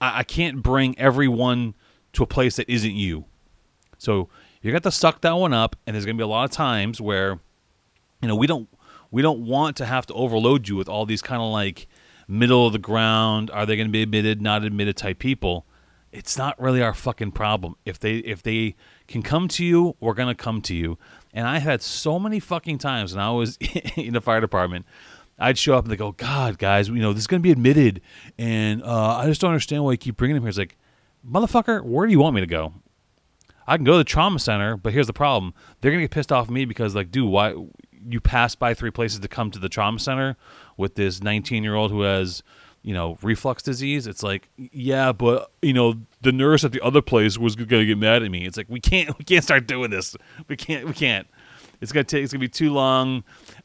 I, 0.00 0.20
I 0.20 0.22
can't 0.22 0.62
bring 0.62 0.98
everyone 0.98 1.74
to 2.14 2.22
a 2.22 2.26
place 2.26 2.56
that 2.56 2.68
isn't 2.68 2.94
you. 2.94 3.24
So 3.98 4.28
you're 4.62 4.72
going 4.72 4.82
to 4.82 4.90
suck 4.90 5.20
that 5.22 5.32
one 5.32 5.52
up, 5.52 5.76
and 5.86 5.94
there's 5.94 6.04
going 6.04 6.16
to 6.16 6.20
be 6.20 6.24
a 6.24 6.28
lot 6.28 6.44
of 6.44 6.50
times 6.50 7.00
where, 7.00 7.40
you 8.20 8.28
know, 8.28 8.36
we 8.36 8.46
don't 8.46 8.68
we 9.10 9.22
don't 9.22 9.44
want 9.44 9.76
to 9.78 9.86
have 9.86 10.06
to 10.06 10.14
overload 10.14 10.68
you 10.68 10.76
with 10.76 10.88
all 10.88 11.04
these 11.04 11.22
kind 11.22 11.42
of 11.42 11.50
like 11.50 11.88
middle 12.28 12.66
of 12.66 12.72
the 12.72 12.78
ground. 12.78 13.50
Are 13.50 13.66
they 13.66 13.76
going 13.76 13.88
to 13.88 13.92
be 13.92 14.02
admitted, 14.02 14.40
not 14.40 14.64
admitted 14.64 14.96
type 14.96 15.18
people? 15.18 15.66
It's 16.12 16.36
not 16.36 16.60
really 16.60 16.82
our 16.82 16.94
fucking 16.94 17.32
problem. 17.32 17.76
If 17.84 17.98
they 17.98 18.16
if 18.16 18.42
they 18.42 18.74
can 19.06 19.22
come 19.22 19.46
to 19.48 19.64
you, 19.64 19.96
we're 20.00 20.14
gonna 20.14 20.34
come 20.34 20.60
to 20.62 20.74
you. 20.74 20.98
And 21.32 21.46
I 21.46 21.58
had 21.58 21.82
so 21.82 22.18
many 22.18 22.40
fucking 22.40 22.78
times 22.78 23.14
when 23.14 23.22
I 23.22 23.30
was 23.30 23.56
in 23.96 24.14
the 24.14 24.20
fire 24.20 24.40
department. 24.40 24.86
I'd 25.40 25.58
show 25.58 25.74
up 25.76 25.84
and 25.84 25.92
they 25.92 25.96
go, 25.96 26.12
God, 26.12 26.58
guys, 26.58 26.88
you 26.88 26.96
know, 26.96 27.12
this 27.12 27.22
is 27.22 27.26
going 27.26 27.40
to 27.40 27.42
be 27.42 27.50
admitted. 27.50 28.02
And 28.38 28.82
uh, 28.82 29.16
I 29.16 29.26
just 29.26 29.40
don't 29.40 29.50
understand 29.50 29.82
why 29.84 29.92
you 29.92 29.98
keep 29.98 30.16
bringing 30.16 30.36
him 30.36 30.42
here. 30.42 30.50
It's 30.50 30.58
like, 30.58 30.76
motherfucker, 31.28 31.82
where 31.82 32.06
do 32.06 32.12
you 32.12 32.20
want 32.20 32.34
me 32.34 32.42
to 32.42 32.46
go? 32.46 32.74
I 33.66 33.76
can 33.76 33.84
go 33.84 33.92
to 33.92 33.98
the 33.98 34.04
trauma 34.04 34.38
center, 34.38 34.76
but 34.76 34.92
here's 34.92 35.06
the 35.06 35.12
problem: 35.12 35.54
they're 35.80 35.92
gonna 35.92 36.02
get 36.02 36.10
pissed 36.10 36.32
off 36.32 36.48
at 36.48 36.52
me 36.52 36.64
because, 36.64 36.96
like, 36.96 37.12
dude, 37.12 37.28
why 37.28 37.54
you 38.08 38.20
pass 38.20 38.54
by 38.54 38.74
three 38.74 38.90
places 38.90 39.20
to 39.20 39.28
come 39.28 39.50
to 39.52 39.58
the 39.58 39.68
trauma 39.68 39.98
center 39.98 40.36
with 40.76 40.94
this 40.96 41.22
19 41.22 41.62
year 41.62 41.74
old 41.74 41.90
who 41.90 42.02
has 42.02 42.42
you 42.82 42.94
know 42.94 43.18
reflux 43.20 43.62
disease 43.62 44.06
it's 44.06 44.22
like 44.22 44.48
yeah 44.56 45.12
but 45.12 45.50
you 45.60 45.74
know 45.74 45.94
the 46.22 46.32
nurse 46.32 46.64
at 46.64 46.72
the 46.72 46.80
other 46.80 47.02
place 47.02 47.36
was 47.36 47.54
gonna 47.54 47.84
get 47.84 47.98
mad 47.98 48.22
at 48.22 48.30
me 48.30 48.46
it's 48.46 48.56
like 48.56 48.68
we 48.70 48.80
can't 48.80 49.16
we 49.18 49.24
can't 49.24 49.44
start 49.44 49.66
doing 49.66 49.90
this 49.90 50.16
we 50.48 50.56
can't 50.56 50.86
we 50.86 50.94
can't 50.94 51.26
it's 51.82 51.92
gonna 51.92 52.04
take 52.04 52.24
it's 52.24 52.32
gonna 52.32 52.40
be 52.40 52.48
too 52.48 52.72
long 52.72 53.22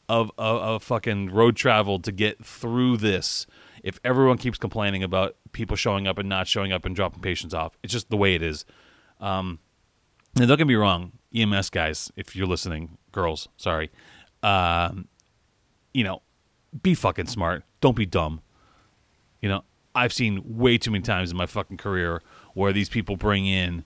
of 0.08 0.32
a 0.38 0.80
fucking 0.80 1.32
road 1.32 1.56
travel 1.56 2.00
to 2.00 2.12
get 2.12 2.44
through 2.44 2.98
this 2.98 3.48
if 3.84 4.00
everyone 4.04 4.38
keeps 4.38 4.58
complaining 4.58 5.04
about 5.04 5.36
people 5.52 5.76
showing 5.76 6.08
up 6.08 6.18
and 6.18 6.30
not 6.30 6.48
showing 6.48 6.72
up 6.72 6.86
and 6.86 6.96
dropping 6.96 7.22
patients 7.22 7.54
off 7.54 7.78
it's 7.84 7.94
just 7.94 8.10
the 8.10 8.18
way 8.18 8.36
it 8.36 8.42
is 8.42 8.66
um, 9.20 9.60
don't 10.36 10.58
get 10.58 10.68
me 10.68 10.76
wrong, 10.76 11.14
EMS 11.34 11.70
guys, 11.70 12.12
if 12.16 12.36
you're 12.36 12.48
listening, 12.48 12.98
girls, 13.12 13.48
sorry. 13.58 13.90
Um, 14.44 15.08
you 15.94 16.04
know, 16.04 16.22
be 16.84 16.94
fucking 16.94 17.28
smart. 17.28 17.64
Don't 17.80 17.96
be 17.96 18.06
dumb. 18.06 18.42
You 19.42 19.50
know, 19.50 19.64
I've 19.94 20.12
seen 20.12 20.58
way 20.58 20.78
too 20.78 20.92
many 20.92 21.04
times 21.04 21.32
in 21.32 21.38
my 21.38 21.46
fucking 21.46 21.78
career 21.78 22.22
where 22.54 22.74
these 22.74 22.90
people 22.90 23.16
bring 23.16 23.46
in 23.46 23.86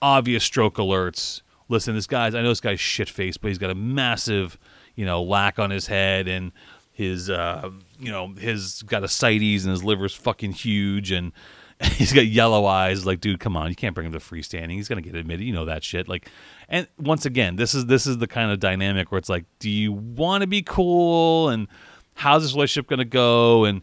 obvious 0.00 0.44
stroke 0.44 0.76
alerts. 0.76 1.42
Listen, 1.68 1.94
this 1.94 2.06
guy's, 2.06 2.34
I 2.34 2.42
know 2.42 2.50
this 2.50 2.60
guy's 2.60 2.80
shit 2.80 3.08
faced, 3.08 3.40
but 3.40 3.48
he's 3.48 3.58
got 3.58 3.70
a 3.70 3.74
massive, 3.74 4.56
you 4.94 5.04
know, 5.04 5.22
lac 5.22 5.58
on 5.58 5.70
his 5.70 5.86
head 5.86 6.28
and 6.28 6.52
his, 6.92 7.28
uh, 7.28 7.70
you 7.98 8.10
know, 8.10 8.28
his 8.28 8.82
got 8.82 9.02
ascites 9.02 9.64
and 9.64 9.70
his 9.70 9.82
liver's 9.84 10.14
fucking 10.14 10.52
huge 10.52 11.10
and, 11.10 11.32
he's 11.92 12.12
got 12.12 12.26
yellow 12.26 12.66
eyes. 12.66 13.04
Like, 13.04 13.20
dude, 13.20 13.40
come 13.40 13.56
on, 13.56 13.68
you 13.68 13.74
can't 13.74 13.94
bring 13.94 14.06
him 14.06 14.12
to 14.12 14.18
freestanding. 14.18 14.72
He's 14.72 14.88
gonna 14.88 15.02
get 15.02 15.14
admitted. 15.14 15.44
You 15.44 15.52
know 15.52 15.64
that 15.64 15.82
shit. 15.84 16.08
Like, 16.08 16.30
and 16.68 16.86
once 16.98 17.26
again, 17.26 17.56
this 17.56 17.74
is 17.74 17.86
this 17.86 18.06
is 18.06 18.18
the 18.18 18.26
kind 18.26 18.50
of 18.50 18.60
dynamic 18.60 19.10
where 19.10 19.18
it's 19.18 19.28
like, 19.28 19.44
do 19.58 19.70
you 19.70 19.92
want 19.92 20.42
to 20.42 20.46
be 20.46 20.62
cool 20.62 21.48
and 21.48 21.68
how's 22.14 22.42
this 22.42 22.54
relationship 22.54 22.88
gonna 22.88 23.04
go? 23.04 23.64
And 23.64 23.82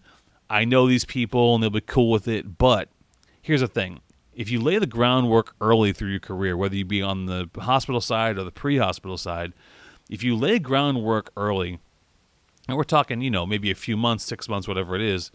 I 0.49 0.65
know 0.65 0.87
these 0.87 1.05
people 1.05 1.53
and 1.53 1.63
they'll 1.63 1.69
be 1.69 1.81
cool 1.81 2.11
with 2.11 2.27
it. 2.27 2.57
But 2.57 2.89
here's 3.41 3.61
the 3.61 3.67
thing: 3.67 4.01
if 4.33 4.49
you 4.49 4.61
lay 4.61 4.77
the 4.77 4.87
groundwork 4.87 5.55
early 5.59 5.91
through 5.91 6.11
your 6.11 6.19
career, 6.19 6.55
whether 6.55 6.75
you 6.75 6.85
be 6.85 7.01
on 7.01 7.25
the 7.25 7.49
hospital 7.59 8.01
side 8.01 8.37
or 8.37 8.43
the 8.43 8.51
pre-hospital 8.51 9.17
side, 9.17 9.53
if 10.11 10.23
you 10.23 10.35
lay 10.35 10.59
groundwork 10.59 11.31
early, 11.35 11.79
and 12.67 12.77
we're 12.77 12.83
talking, 12.83 13.21
you 13.21 13.31
know, 13.31 13.47
maybe 13.47 13.71
a 13.71 13.75
few 13.75 13.97
months, 13.97 14.23
six 14.23 14.47
months, 14.47 14.67
whatever 14.67 14.95
it 14.95 15.01
is 15.01 15.31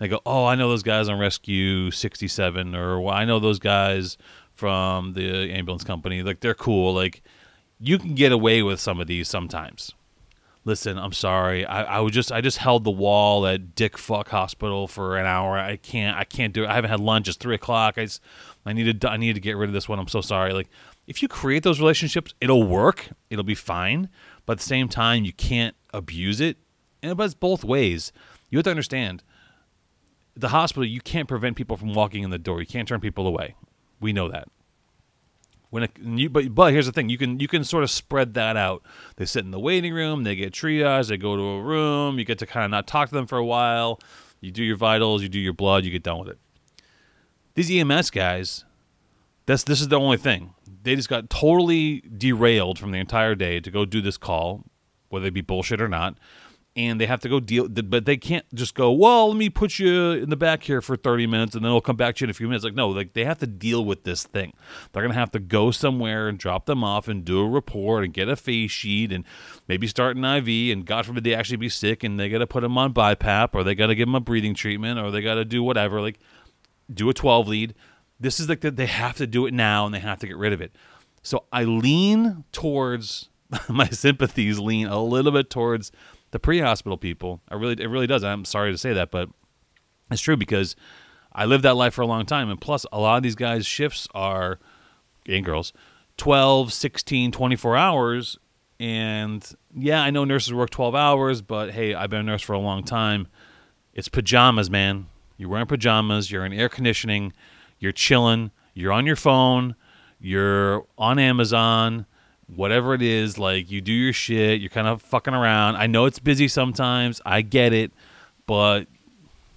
they 0.00 0.08
go, 0.08 0.20
"Oh, 0.26 0.46
I 0.46 0.54
know 0.56 0.68
those 0.68 0.82
guys 0.82 1.08
on 1.08 1.18
Rescue 1.18 1.90
67 1.90 2.74
or 2.74 3.00
well, 3.00 3.14
I 3.14 3.24
know 3.26 3.38
those 3.38 3.58
guys 3.58 4.16
from 4.54 5.12
the 5.12 5.52
ambulance 5.52 5.84
company. 5.84 6.22
Like 6.22 6.40
they're 6.40 6.54
cool. 6.54 6.94
Like 6.94 7.22
you 7.78 7.98
can 7.98 8.14
get 8.14 8.32
away 8.32 8.62
with 8.62 8.80
some 8.80 8.98
of 9.00 9.06
these 9.06 9.28
sometimes. 9.28 9.92
listen, 10.64 10.98
I'm 10.98 11.12
sorry. 11.12 11.64
I, 11.64 11.96
I 11.96 12.00
was 12.00 12.12
just 12.12 12.32
I 12.32 12.40
just 12.40 12.58
held 12.58 12.84
the 12.84 12.90
wall 12.90 13.46
at 13.46 13.74
Dick 13.74 13.98
Fuck 13.98 14.28
Hospital 14.30 14.88
for 14.88 15.16
an 15.18 15.26
hour. 15.26 15.58
I 15.58 15.76
can't 15.76 16.16
I 16.16 16.24
can't 16.24 16.54
do 16.54 16.64
it. 16.64 16.68
I 16.68 16.74
haven't 16.74 16.90
had 16.90 17.00
lunch. 17.00 17.28
It's 17.28 17.36
three 17.36 17.54
o'clock. 17.54 17.98
I 17.98 18.04
just, 18.06 18.22
I 18.64 18.72
needed 18.72 19.04
I 19.04 19.18
needed 19.18 19.34
to 19.34 19.40
get 19.40 19.56
rid 19.56 19.68
of 19.68 19.74
this 19.74 19.88
one. 19.88 19.98
I'm 19.98 20.08
so 20.08 20.22
sorry. 20.22 20.52
Like 20.54 20.68
if 21.06 21.22
you 21.22 21.28
create 21.28 21.62
those 21.62 21.80
relationships, 21.80 22.34
it'll 22.40 22.62
work. 22.62 23.08
It'll 23.30 23.44
be 23.44 23.54
fine. 23.54 24.08
But 24.46 24.52
at 24.52 24.58
the 24.58 24.64
same 24.64 24.88
time, 24.88 25.24
you 25.24 25.32
can't 25.32 25.74
abuse 25.92 26.40
it. 26.40 26.58
And 27.02 27.16
but 27.16 27.24
it's 27.24 27.34
both 27.34 27.64
ways. 27.64 28.12
You 28.50 28.58
have 28.58 28.64
to 28.64 28.70
understand. 28.70 29.22
The 30.36 30.48
hospital, 30.48 30.84
you 30.84 31.00
can't 31.00 31.28
prevent 31.28 31.56
people 31.56 31.76
from 31.76 31.94
walking 31.94 32.22
in 32.22 32.30
the 32.30 32.38
door. 32.38 32.60
You 32.60 32.66
can't 32.66 32.86
turn 32.86 33.00
people 33.00 33.26
away. 33.26 33.56
We 34.00 34.12
know 34.12 34.28
that. 34.28 34.48
When 35.70 35.84
it, 35.84 35.92
you, 36.02 36.28
but 36.28 36.52
but 36.54 36.72
here's 36.72 36.86
the 36.86 36.92
thing: 36.92 37.08
you 37.08 37.18
can 37.18 37.38
you 37.38 37.46
can 37.46 37.62
sort 37.62 37.84
of 37.84 37.90
spread 37.90 38.34
that 38.34 38.56
out. 38.56 38.82
They 39.16 39.24
sit 39.24 39.44
in 39.44 39.52
the 39.52 39.60
waiting 39.60 39.94
room, 39.94 40.24
they 40.24 40.34
get 40.34 40.52
triage, 40.52 41.08
they 41.08 41.16
go 41.16 41.36
to 41.36 41.42
a 41.42 41.62
room. 41.62 42.18
You 42.18 42.24
get 42.24 42.38
to 42.40 42.46
kind 42.46 42.64
of 42.64 42.70
not 42.72 42.88
talk 42.88 43.08
to 43.10 43.14
them 43.14 43.26
for 43.26 43.38
a 43.38 43.44
while. 43.44 44.00
You 44.40 44.50
do 44.50 44.64
your 44.64 44.76
vitals, 44.76 45.22
you 45.22 45.28
do 45.28 45.38
your 45.38 45.52
blood, 45.52 45.84
you 45.84 45.90
get 45.90 46.02
done 46.02 46.18
with 46.18 46.28
it. 46.28 46.38
These 47.54 47.70
EMS 47.70 48.10
guys, 48.10 48.64
that's 49.46 49.62
this 49.62 49.80
is 49.80 49.88
the 49.88 49.98
only 49.98 50.16
thing. 50.16 50.54
They 50.82 50.96
just 50.96 51.08
got 51.08 51.28
totally 51.30 52.00
derailed 52.00 52.78
from 52.78 52.90
the 52.90 52.98
entire 52.98 53.34
day 53.34 53.60
to 53.60 53.70
go 53.70 53.84
do 53.84 54.00
this 54.00 54.16
call, 54.16 54.64
whether 55.08 55.26
it 55.26 55.34
be 55.34 55.40
bullshit 55.40 55.80
or 55.80 55.88
not. 55.88 56.16
And 56.76 57.00
they 57.00 57.06
have 57.06 57.20
to 57.20 57.28
go 57.28 57.40
deal 57.40 57.68
but 57.68 58.06
they 58.06 58.16
can't 58.16 58.46
just 58.54 58.76
go 58.76 58.92
well 58.92 59.28
let 59.28 59.36
me 59.36 59.50
put 59.50 59.80
you 59.80 60.12
in 60.12 60.30
the 60.30 60.36
back 60.36 60.62
here 60.62 60.80
for 60.80 60.96
30 60.96 61.26
minutes 61.26 61.56
and 61.56 61.64
then 61.64 61.72
we'll 61.72 61.80
come 61.80 61.96
back 61.96 62.14
to 62.14 62.20
you 62.22 62.26
in 62.26 62.30
a 62.30 62.32
few 62.32 62.46
minutes. 62.46 62.64
Like 62.64 62.74
no 62.74 62.88
like 62.88 63.12
they 63.12 63.24
have 63.24 63.38
to 63.38 63.46
deal 63.48 63.84
with 63.84 64.04
this 64.04 64.22
thing. 64.22 64.52
They're 64.92 65.06
to 65.06 65.12
have 65.12 65.32
to 65.32 65.40
go 65.40 65.72
somewhere 65.72 66.28
and 66.28 66.38
drop 66.38 66.66
them 66.66 66.84
off 66.84 67.08
and 67.08 67.24
do 67.24 67.40
a 67.40 67.48
report 67.48 68.04
and 68.04 68.14
get 68.14 68.28
a 68.28 68.36
face 68.36 68.70
sheet 68.70 69.10
and 69.10 69.24
maybe 69.66 69.88
start 69.88 70.16
an 70.16 70.24
iv 70.24 70.46
and 70.48 70.86
god 70.86 71.06
forbid 71.06 71.24
they 71.24 71.34
actually 71.34 71.56
be 71.56 71.68
sick 71.68 72.04
and 72.04 72.20
they 72.20 72.28
got 72.28 72.38
to 72.38 72.46
put 72.46 72.60
them 72.60 72.78
on 72.78 72.94
BiPAP 72.94 73.48
or 73.52 73.64
they 73.64 73.74
got 73.74 73.88
to 73.88 73.96
give 73.96 74.06
them 74.06 74.14
a 74.14 74.20
breathing 74.20 74.54
treatment 74.54 75.00
or 75.00 75.10
they 75.10 75.22
got 75.22 75.34
to 75.34 75.44
do 75.44 75.64
whatever. 75.64 76.00
Like 76.00 76.20
do 76.92 77.10
a 77.10 77.14
12 77.14 77.48
lead 77.48 77.74
this 78.20 78.38
is 78.38 78.48
like 78.48 78.60
that 78.60 78.76
they 78.76 78.86
have 78.86 79.16
to 79.16 79.26
do 79.26 79.46
it 79.46 79.54
now 79.54 79.86
and 79.86 79.94
they 79.94 79.98
have 79.98 80.20
to 80.20 80.26
get 80.26 80.36
rid 80.36 80.52
of 80.52 80.60
it 80.60 80.72
so 81.22 81.44
i 81.52 81.64
lean 81.64 82.44
towards 82.52 83.28
my 83.68 83.88
sympathies 83.88 84.58
lean 84.58 84.86
a 84.86 85.02
little 85.02 85.32
bit 85.32 85.50
towards 85.50 85.90
the 86.30 86.38
pre-hospital 86.38 86.96
people. 86.96 87.40
I 87.48 87.54
really, 87.54 87.82
it 87.82 87.88
really 87.88 88.06
does. 88.06 88.22
I'm 88.24 88.44
sorry 88.44 88.72
to 88.72 88.78
say 88.78 88.92
that, 88.92 89.10
but 89.10 89.28
it's 90.10 90.20
true 90.20 90.36
because 90.36 90.76
I 91.32 91.44
lived 91.44 91.64
that 91.64 91.76
life 91.76 91.94
for 91.94 92.02
a 92.02 92.06
long 92.06 92.26
time, 92.26 92.50
and 92.50 92.60
plus, 92.60 92.86
a 92.92 93.00
lot 93.00 93.16
of 93.16 93.22
these 93.22 93.34
guys' 93.34 93.66
shifts 93.66 94.08
are, 94.14 94.58
and 95.26 95.44
girls, 95.44 95.72
12, 96.16 96.72
16, 96.72 97.32
24 97.32 97.76
hours. 97.76 98.38
And 98.78 99.46
yeah, 99.76 100.02
I 100.02 100.10
know 100.10 100.24
nurses 100.24 100.54
work 100.54 100.70
12 100.70 100.94
hours, 100.94 101.42
but 101.42 101.72
hey, 101.72 101.94
I've 101.94 102.10
been 102.10 102.20
a 102.20 102.24
nurse 102.24 102.42
for 102.42 102.54
a 102.54 102.58
long 102.58 102.82
time. 102.82 103.28
It's 103.92 104.08
pajamas, 104.08 104.70
man. 104.70 105.06
You're 105.36 105.50
wearing 105.50 105.66
pajamas, 105.66 106.30
you're 106.30 106.44
in 106.44 106.52
air 106.52 106.68
conditioning, 106.68 107.32
you're 107.80 107.92
chilling, 107.92 108.52
you're 108.74 108.92
on 108.92 109.06
your 109.06 109.16
phone, 109.16 109.74
you're 110.20 110.86
on 110.96 111.18
Amazon, 111.18 112.06
whatever 112.46 112.94
it 112.94 113.02
is, 113.02 113.38
like 113.38 113.70
you 113.70 113.80
do 113.80 113.92
your 113.92 114.12
shit, 114.12 114.60
you're 114.60 114.70
kind 114.70 114.86
of 114.86 115.02
fucking 115.02 115.34
around. 115.34 115.76
I 115.76 115.88
know 115.88 116.04
it's 116.04 116.18
busy 116.18 116.46
sometimes, 116.46 117.20
I 117.26 117.42
get 117.42 117.72
it, 117.72 117.90
but 118.46 118.86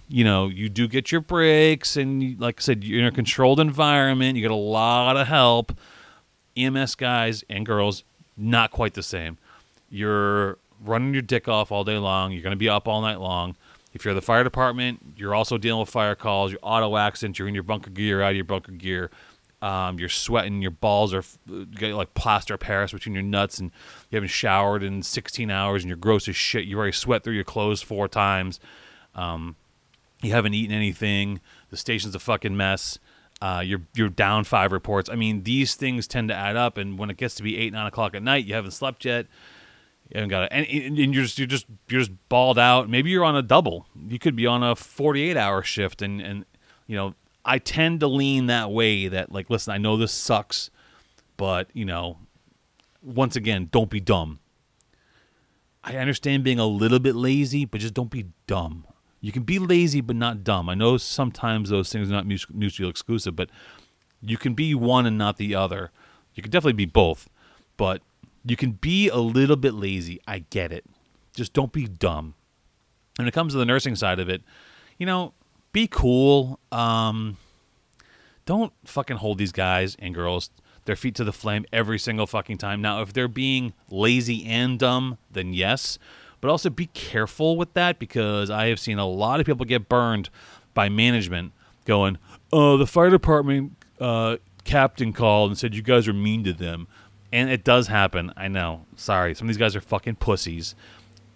you 0.08 0.24
know, 0.24 0.48
you 0.48 0.68
do 0.68 0.86
get 0.86 1.10
your 1.10 1.20
breaks, 1.20 1.96
and 1.96 2.38
like 2.38 2.60
I 2.60 2.62
said, 2.62 2.84
you're 2.84 3.00
in 3.00 3.06
a 3.06 3.12
controlled 3.12 3.58
environment. 3.58 4.36
You 4.36 4.42
get 4.42 4.50
a 4.50 4.54
lot 4.54 5.16
of 5.16 5.26
help. 5.26 5.76
EMS 6.56 6.94
guys 6.94 7.42
and 7.48 7.66
girls, 7.66 8.04
not 8.36 8.70
quite 8.70 8.94
the 8.94 9.02
same. 9.02 9.38
You're 9.90 10.58
running 10.84 11.14
your 11.14 11.22
dick 11.22 11.48
off 11.48 11.72
all 11.72 11.84
day 11.84 11.98
long. 11.98 12.32
You're 12.32 12.42
going 12.42 12.52
to 12.52 12.56
be 12.56 12.68
up 12.68 12.86
all 12.86 13.00
night 13.00 13.18
long. 13.18 13.56
If 13.94 14.04
you're 14.04 14.12
the 14.12 14.20
fire 14.22 14.42
department, 14.44 15.14
you're 15.16 15.34
also 15.34 15.56
dealing 15.56 15.80
with 15.80 15.88
fire 15.88 16.16
calls. 16.16 16.50
You're 16.50 16.60
auto 16.62 16.96
accidents. 16.96 17.38
You're 17.38 17.48
in 17.48 17.54
your 17.54 17.62
bunker 17.62 17.90
gear, 17.90 18.20
out 18.20 18.30
of 18.30 18.36
your 18.36 18.44
bunker 18.44 18.72
gear. 18.72 19.10
Um, 19.62 19.98
you're 19.98 20.10
sweating, 20.10 20.60
your 20.60 20.72
balls 20.72 21.14
are 21.14 21.22
get 21.74 21.94
like 21.94 22.12
plaster 22.12 22.58
Paris 22.58 22.92
between 22.92 23.14
your 23.14 23.22
nuts, 23.22 23.58
and 23.58 23.70
you 24.10 24.16
haven't 24.16 24.28
showered 24.28 24.82
in 24.82 25.02
16 25.02 25.50
hours, 25.50 25.82
and 25.82 25.88
you're 25.88 25.96
gross 25.96 26.28
as 26.28 26.36
shit. 26.36 26.64
You 26.66 26.76
already 26.76 26.92
sweat 26.92 27.24
through 27.24 27.32
your 27.32 27.44
clothes 27.44 27.80
four 27.80 28.06
times. 28.06 28.60
Um, 29.14 29.56
you 30.20 30.32
haven't 30.32 30.52
eaten 30.52 30.74
anything. 30.74 31.40
The 31.70 31.78
station's 31.78 32.14
a 32.14 32.18
fucking 32.18 32.54
mess. 32.54 32.98
Uh, 33.40 33.62
you're 33.64 33.82
you're 33.94 34.10
down 34.10 34.44
five 34.44 34.72
reports. 34.72 35.08
I 35.08 35.14
mean, 35.14 35.44
these 35.44 35.76
things 35.76 36.06
tend 36.06 36.28
to 36.28 36.34
add 36.34 36.56
up, 36.56 36.76
and 36.76 36.98
when 36.98 37.08
it 37.08 37.16
gets 37.16 37.34
to 37.36 37.42
be 37.42 37.56
eight 37.56 37.72
nine 37.72 37.86
o'clock 37.86 38.14
at 38.14 38.22
night, 38.22 38.44
you 38.44 38.54
haven't 38.54 38.72
slept 38.72 39.04
yet. 39.04 39.26
You 40.10 40.16
haven't 40.16 40.28
got 40.28 40.42
it, 40.44 40.48
and, 40.52 40.98
and 40.98 41.14
you're 41.14 41.24
just 41.24 41.38
you're 41.38 41.46
just 41.46 41.66
you're 41.88 42.00
just 42.00 42.12
balled 42.28 42.58
out. 42.58 42.90
Maybe 42.90 43.10
you're 43.10 43.24
on 43.24 43.36
a 43.36 43.42
double. 43.42 43.86
You 44.06 44.18
could 44.18 44.36
be 44.36 44.46
on 44.46 44.62
a 44.62 44.76
48 44.76 45.36
hour 45.36 45.62
shift, 45.62 46.02
and 46.02 46.20
and 46.20 46.44
you 46.86 46.96
know 46.96 47.14
I 47.44 47.58
tend 47.58 48.00
to 48.00 48.06
lean 48.06 48.46
that 48.46 48.70
way 48.70 49.08
that 49.08 49.32
like 49.32 49.50
listen, 49.50 49.72
I 49.72 49.78
know 49.78 49.96
this 49.96 50.12
sucks, 50.12 50.70
but 51.36 51.68
you 51.72 51.84
know, 51.84 52.18
once 53.02 53.34
again, 53.36 53.68
don't 53.70 53.90
be 53.90 54.00
dumb. 54.00 54.40
I 55.82 55.96
understand 55.96 56.44
being 56.44 56.58
a 56.58 56.66
little 56.66 56.98
bit 56.98 57.14
lazy, 57.14 57.64
but 57.64 57.80
just 57.80 57.94
don't 57.94 58.10
be 58.10 58.26
dumb. 58.46 58.86
You 59.20 59.32
can 59.32 59.42
be 59.42 59.58
lazy 59.58 60.00
but 60.00 60.16
not 60.16 60.44
dumb. 60.44 60.68
I 60.68 60.74
know 60.74 60.96
sometimes 60.96 61.70
those 61.70 61.90
things 61.90 62.10
are 62.10 62.12
not 62.12 62.26
mutually 62.26 62.88
exclusive, 62.88 63.34
but 63.34 63.50
you 64.20 64.36
can 64.36 64.54
be 64.54 64.74
one 64.74 65.06
and 65.06 65.18
not 65.18 65.36
the 65.36 65.54
other. 65.54 65.90
You 66.34 66.42
can 66.42 66.50
definitely 66.50 66.74
be 66.74 66.86
both, 66.86 67.28
but 67.76 68.02
you 68.44 68.56
can 68.56 68.72
be 68.72 69.08
a 69.08 69.16
little 69.16 69.56
bit 69.56 69.74
lazy. 69.74 70.20
I 70.26 70.40
get 70.50 70.72
it. 70.72 70.84
Just 71.34 71.52
don't 71.52 71.72
be 71.72 71.86
dumb. 71.86 72.34
When 73.16 73.28
it 73.28 73.32
comes 73.32 73.52
to 73.52 73.58
the 73.58 73.64
nursing 73.64 73.96
side 73.96 74.20
of 74.20 74.28
it, 74.28 74.42
you 74.98 75.06
know, 75.06 75.32
be 75.72 75.86
cool. 75.86 76.58
Um, 76.70 77.36
don't 78.46 78.72
fucking 78.84 79.16
hold 79.18 79.38
these 79.38 79.52
guys 79.52 79.96
and 79.98 80.14
girls 80.14 80.50
their 80.84 80.96
feet 80.96 81.14
to 81.16 81.24
the 81.24 81.32
flame 81.32 81.64
every 81.72 81.98
single 81.98 82.26
fucking 82.26 82.58
time. 82.58 82.82
Now, 82.82 83.00
if 83.00 83.12
they're 83.12 83.28
being 83.28 83.72
lazy 83.90 84.44
and 84.44 84.78
dumb, 84.78 85.18
then 85.30 85.54
yes. 85.54 85.98
But 86.40 86.50
also 86.50 86.68
be 86.68 86.86
careful 86.86 87.56
with 87.56 87.72
that 87.74 87.98
because 87.98 88.50
I 88.50 88.66
have 88.66 88.78
seen 88.78 88.98
a 88.98 89.06
lot 89.06 89.40
of 89.40 89.46
people 89.46 89.64
get 89.64 89.88
burned 89.88 90.28
by 90.74 90.88
management 90.88 91.52
going, 91.86 92.18
oh, 92.52 92.76
the 92.76 92.86
fire 92.86 93.10
department 93.10 93.72
uh, 93.98 94.36
captain 94.64 95.12
called 95.12 95.50
and 95.50 95.58
said 95.58 95.74
you 95.74 95.82
guys 95.82 96.06
are 96.06 96.12
mean 96.12 96.44
to 96.44 96.52
them. 96.52 96.86
And 97.34 97.50
it 97.50 97.64
does 97.64 97.88
happen. 97.88 98.32
I 98.36 98.46
know. 98.46 98.86
Sorry. 98.94 99.34
Some 99.34 99.46
of 99.46 99.48
these 99.48 99.58
guys 99.58 99.74
are 99.74 99.80
fucking 99.80 100.16
pussies 100.16 100.76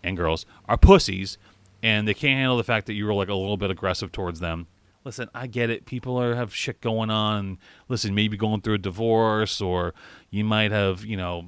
and 0.04 0.16
girls 0.16 0.46
are 0.68 0.76
pussies 0.76 1.38
and 1.82 2.06
they 2.06 2.14
can't 2.14 2.38
handle 2.38 2.56
the 2.56 2.62
fact 2.62 2.86
that 2.86 2.94
you 2.94 3.04
were 3.04 3.14
like 3.14 3.28
a 3.28 3.34
little 3.34 3.56
bit 3.56 3.72
aggressive 3.72 4.12
towards 4.12 4.38
them. 4.38 4.68
Listen, 5.04 5.28
I 5.34 5.48
get 5.48 5.70
it. 5.70 5.86
People 5.86 6.16
are 6.20 6.36
have 6.36 6.54
shit 6.54 6.80
going 6.80 7.10
on. 7.10 7.58
Listen, 7.88 8.14
maybe 8.14 8.36
going 8.36 8.60
through 8.60 8.74
a 8.74 8.78
divorce, 8.78 9.60
or 9.60 9.92
you 10.30 10.44
might 10.44 10.70
have, 10.70 11.04
you 11.04 11.16
know, 11.16 11.46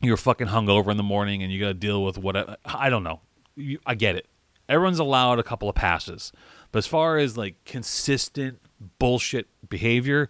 you're 0.00 0.16
fucking 0.16 0.48
hungover 0.48 0.90
in 0.90 0.96
the 0.96 1.02
morning 1.04 1.42
and 1.42 1.52
you 1.52 1.60
got 1.60 1.68
to 1.68 1.74
deal 1.74 2.02
with 2.02 2.18
what 2.18 2.58
I 2.64 2.90
don't 2.90 3.04
know. 3.04 3.20
You, 3.54 3.78
I 3.86 3.94
get 3.94 4.16
it. 4.16 4.26
Everyone's 4.68 4.98
allowed 4.98 5.38
a 5.38 5.44
couple 5.44 5.68
of 5.68 5.76
passes, 5.76 6.32
but 6.72 6.78
as 6.78 6.88
far 6.88 7.18
as 7.18 7.36
like 7.36 7.54
consistent 7.64 8.60
bullshit 8.98 9.46
behavior, 9.68 10.28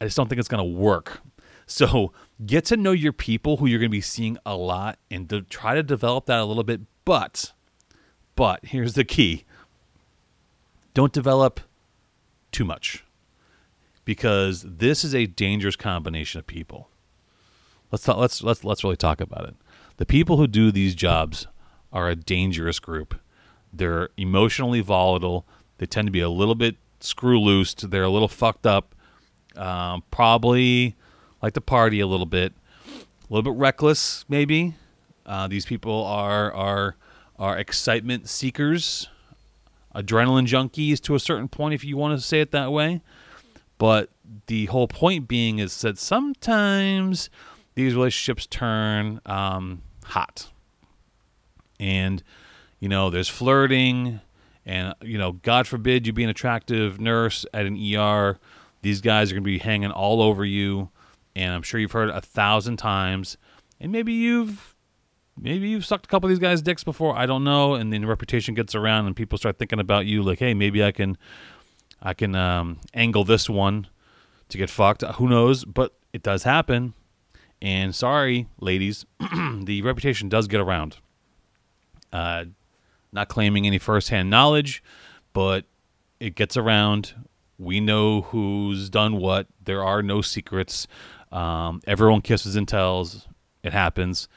I 0.00 0.04
just 0.04 0.16
don't 0.16 0.28
think 0.28 0.38
it's 0.38 0.48
gonna 0.48 0.64
work. 0.64 1.22
So 1.68 2.12
get 2.44 2.64
to 2.66 2.76
know 2.78 2.92
your 2.92 3.12
people 3.12 3.58
who 3.58 3.66
you're 3.66 3.78
going 3.78 3.90
to 3.90 3.96
be 3.96 4.00
seeing 4.00 4.38
a 4.44 4.56
lot 4.56 4.98
and 5.10 5.28
to 5.28 5.42
try 5.42 5.74
to 5.74 5.82
develop 5.82 6.24
that 6.26 6.40
a 6.40 6.44
little 6.44 6.64
bit. 6.64 6.80
But 7.04 7.52
but 8.34 8.64
here's 8.64 8.94
the 8.94 9.04
key 9.04 9.44
don't 10.94 11.12
develop 11.12 11.60
too 12.50 12.64
much 12.64 13.04
because 14.06 14.64
this 14.66 15.04
is 15.04 15.14
a 15.14 15.26
dangerous 15.26 15.76
combination 15.76 16.38
of 16.38 16.46
people. 16.46 16.88
Let's 17.92 18.04
talk, 18.04 18.16
let's 18.16 18.42
let's 18.42 18.64
let's 18.64 18.82
really 18.82 18.96
talk 18.96 19.20
about 19.20 19.46
it. 19.46 19.54
The 19.98 20.06
people 20.06 20.38
who 20.38 20.46
do 20.46 20.72
these 20.72 20.94
jobs 20.94 21.46
are 21.92 22.08
a 22.08 22.16
dangerous 22.16 22.78
group. 22.78 23.14
They're 23.72 24.08
emotionally 24.16 24.80
volatile. 24.80 25.46
They 25.76 25.86
tend 25.86 26.06
to 26.06 26.12
be 26.12 26.20
a 26.20 26.30
little 26.30 26.54
bit 26.54 26.76
screw 27.00 27.38
loose. 27.38 27.74
They're 27.74 28.04
a 28.04 28.08
little 28.08 28.26
fucked 28.26 28.66
up. 28.66 28.94
Um, 29.54 30.02
probably 30.10 30.96
like 31.42 31.54
to 31.54 31.60
party 31.60 32.00
a 32.00 32.06
little 32.06 32.26
bit, 32.26 32.52
a 32.88 33.32
little 33.32 33.52
bit 33.52 33.58
reckless, 33.58 34.24
maybe. 34.28 34.74
Uh, 35.26 35.46
these 35.46 35.66
people 35.66 36.04
are 36.04 36.52
are 36.52 36.96
are 37.38 37.58
excitement 37.58 38.28
seekers, 38.28 39.08
adrenaline 39.94 40.46
junkies 40.46 41.00
to 41.02 41.14
a 41.14 41.20
certain 41.20 41.48
point, 41.48 41.74
if 41.74 41.84
you 41.84 41.96
want 41.96 42.18
to 42.18 42.24
say 42.24 42.40
it 42.40 42.50
that 42.50 42.72
way. 42.72 43.00
But 43.78 44.10
the 44.46 44.66
whole 44.66 44.88
point 44.88 45.28
being 45.28 45.58
is 45.58 45.80
that 45.82 45.98
sometimes 45.98 47.30
these 47.74 47.94
relationships 47.94 48.46
turn 48.46 49.20
um, 49.24 49.82
hot. 50.04 50.48
And, 51.78 52.22
you 52.80 52.88
know, 52.88 53.08
there's 53.08 53.28
flirting, 53.28 54.20
and, 54.66 54.94
you 55.00 55.16
know, 55.16 55.32
God 55.32 55.68
forbid 55.68 56.06
you 56.06 56.12
be 56.12 56.24
an 56.24 56.30
attractive 56.30 57.00
nurse 57.00 57.46
at 57.54 57.66
an 57.66 57.76
ER. 57.76 58.38
These 58.82 59.00
guys 59.00 59.30
are 59.30 59.34
going 59.34 59.44
to 59.44 59.46
be 59.46 59.58
hanging 59.58 59.92
all 59.92 60.20
over 60.20 60.44
you. 60.44 60.90
And 61.38 61.54
I'm 61.54 61.62
sure 61.62 61.78
you've 61.78 61.92
heard 61.92 62.10
a 62.10 62.20
thousand 62.20 62.78
times. 62.78 63.38
And 63.80 63.92
maybe 63.92 64.12
you've 64.12 64.74
maybe 65.40 65.68
you've 65.68 65.86
sucked 65.86 66.06
a 66.06 66.08
couple 66.08 66.26
of 66.26 66.30
these 66.30 66.40
guys' 66.40 66.60
dicks 66.60 66.82
before. 66.82 67.16
I 67.16 67.26
don't 67.26 67.44
know. 67.44 67.74
And 67.74 67.92
then 67.92 68.00
the 68.00 68.08
reputation 68.08 68.54
gets 68.56 68.74
around, 68.74 69.06
and 69.06 69.14
people 69.14 69.38
start 69.38 69.56
thinking 69.56 69.78
about 69.78 70.06
you, 70.06 70.20
like, 70.20 70.40
hey, 70.40 70.52
maybe 70.52 70.82
I 70.82 70.90
can, 70.90 71.16
I 72.02 72.12
can 72.12 72.34
um, 72.34 72.80
angle 72.92 73.22
this 73.22 73.48
one 73.48 73.86
to 74.48 74.58
get 74.58 74.68
fucked. 74.68 75.02
Who 75.02 75.28
knows? 75.28 75.64
But 75.64 75.94
it 76.12 76.24
does 76.24 76.42
happen. 76.42 76.94
And 77.62 77.94
sorry, 77.94 78.48
ladies, 78.60 79.06
the 79.62 79.82
reputation 79.82 80.28
does 80.28 80.48
get 80.48 80.60
around. 80.60 80.96
Uh, 82.12 82.46
not 83.12 83.28
claiming 83.28 83.64
any 83.64 83.78
firsthand 83.78 84.28
knowledge, 84.28 84.82
but 85.32 85.66
it 86.18 86.34
gets 86.34 86.56
around. 86.56 87.14
We 87.58 87.78
know 87.78 88.22
who's 88.22 88.90
done 88.90 89.18
what. 89.18 89.46
There 89.64 89.84
are 89.84 90.02
no 90.02 90.20
secrets. 90.20 90.88
Um, 91.32 91.80
everyone 91.86 92.22
kisses 92.22 92.56
and 92.56 92.66
tells. 92.66 93.26
It 93.62 93.72
happens. 93.72 94.28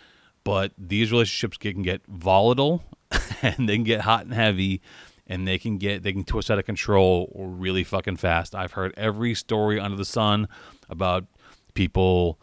But 0.43 0.73
these 0.77 1.11
relationships 1.11 1.57
can 1.57 1.83
get 1.83 2.01
volatile 2.07 2.83
and 3.41 3.69
they 3.69 3.75
can 3.75 3.83
get 3.83 4.01
hot 4.01 4.25
and 4.25 4.33
heavy 4.33 4.81
and 5.27 5.47
they 5.47 5.57
can 5.57 5.77
get 5.77 6.03
they 6.03 6.11
can 6.11 6.23
twist 6.23 6.51
out 6.51 6.59
of 6.59 6.65
control 6.65 7.31
really 7.35 7.83
fucking 7.83 8.17
fast. 8.17 8.53
I've 8.53 8.73
heard 8.73 8.93
every 8.97 9.33
story 9.33 9.79
under 9.79 9.95
the 9.95 10.05
sun 10.05 10.47
about 10.89 11.25
people 11.73 12.39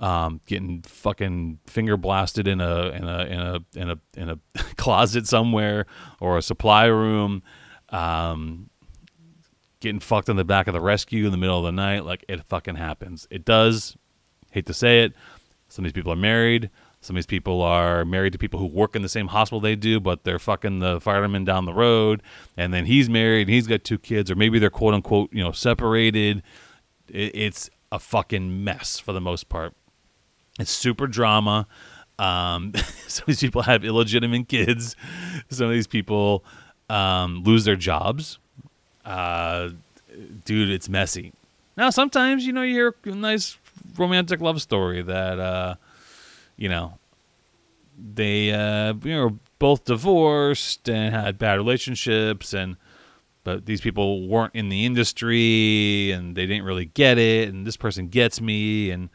um, 0.00 0.40
getting 0.46 0.80
fucking 0.82 1.58
finger 1.66 1.96
blasted 1.96 2.48
in 2.48 2.60
a 2.60 2.88
in 2.88 3.04
a 3.04 3.24
in 3.24 3.40
a 3.40 3.60
in 3.74 3.90
a 3.90 3.98
in 4.16 4.28
a 4.30 4.38
closet 4.76 5.26
somewhere 5.26 5.84
or 6.20 6.38
a 6.38 6.42
supply 6.42 6.86
room, 6.86 7.42
um, 7.90 8.69
getting 9.80 10.00
fucked 10.00 10.28
in 10.28 10.36
the 10.36 10.44
back 10.44 10.66
of 10.66 10.74
the 10.74 10.80
rescue 10.80 11.24
in 11.24 11.32
the 11.32 11.38
middle 11.38 11.58
of 11.58 11.64
the 11.64 11.72
night. 11.72 12.04
Like 12.04 12.24
it 12.28 12.42
fucking 12.44 12.76
happens. 12.76 13.26
It 13.30 13.44
does. 13.44 13.96
Hate 14.50 14.66
to 14.66 14.74
say 14.74 15.04
it. 15.04 15.14
Some 15.68 15.84
of 15.84 15.88
these 15.90 15.98
people 15.98 16.12
are 16.12 16.16
married. 16.16 16.70
Some 17.02 17.16
of 17.16 17.18
these 17.18 17.26
people 17.26 17.62
are 17.62 18.04
married 18.04 18.34
to 18.34 18.38
people 18.38 18.60
who 18.60 18.66
work 18.66 18.94
in 18.94 19.00
the 19.00 19.08
same 19.08 19.28
hospital 19.28 19.60
they 19.60 19.76
do, 19.76 20.00
but 20.00 20.24
they're 20.24 20.38
fucking 20.38 20.80
the 20.80 21.00
fireman 21.00 21.44
down 21.44 21.64
the 21.64 21.72
road. 21.72 22.22
And 22.56 22.74
then 22.74 22.84
he's 22.84 23.08
married 23.08 23.42
and 23.42 23.50
he's 23.50 23.66
got 23.66 23.84
two 23.84 23.98
kids, 23.98 24.30
or 24.30 24.34
maybe 24.34 24.58
they're 24.58 24.68
quote 24.68 24.92
unquote, 24.92 25.32
you 25.32 25.42
know, 25.42 25.52
separated. 25.52 26.42
It's 27.08 27.70
a 27.90 27.98
fucking 27.98 28.62
mess 28.62 28.98
for 28.98 29.12
the 29.12 29.20
most 29.20 29.48
part. 29.48 29.74
It's 30.58 30.70
super 30.70 31.06
drama. 31.06 31.66
Um, 32.18 32.72
some 33.08 33.22
of 33.22 33.26
these 33.28 33.40
people 33.40 33.62
have 33.62 33.82
illegitimate 33.82 34.48
kids. 34.48 34.94
Some 35.48 35.66
of 35.66 35.72
these 35.72 35.86
people 35.86 36.44
um, 36.90 37.42
lose 37.44 37.64
their 37.64 37.76
jobs. 37.76 38.38
Uh, 39.04 39.70
dude, 40.44 40.70
it's 40.70 40.88
messy. 40.88 41.32
Now, 41.76 41.90
sometimes 41.90 42.46
you 42.46 42.52
know 42.52 42.62
you 42.62 42.74
hear 42.74 42.94
a 43.04 43.10
nice 43.10 43.58
romantic 43.96 44.40
love 44.40 44.60
story 44.60 45.02
that 45.02 45.38
uh, 45.38 45.74
you 46.56 46.68
know 46.68 46.98
they 48.14 48.52
uh, 48.52 48.94
you 49.02 49.14
know 49.14 49.38
both 49.58 49.84
divorced 49.84 50.88
and 50.88 51.14
had 51.14 51.38
bad 51.38 51.54
relationships 51.54 52.54
and 52.54 52.76
but 53.42 53.66
these 53.66 53.80
people 53.80 54.26
weren't 54.28 54.54
in 54.54 54.68
the 54.68 54.84
industry 54.84 56.10
and 56.12 56.34
they 56.34 56.46
didn't 56.46 56.64
really 56.64 56.86
get 56.86 57.18
it 57.18 57.48
and 57.48 57.66
this 57.66 57.76
person 57.76 58.08
gets 58.08 58.40
me 58.40 58.90
and 58.90 59.10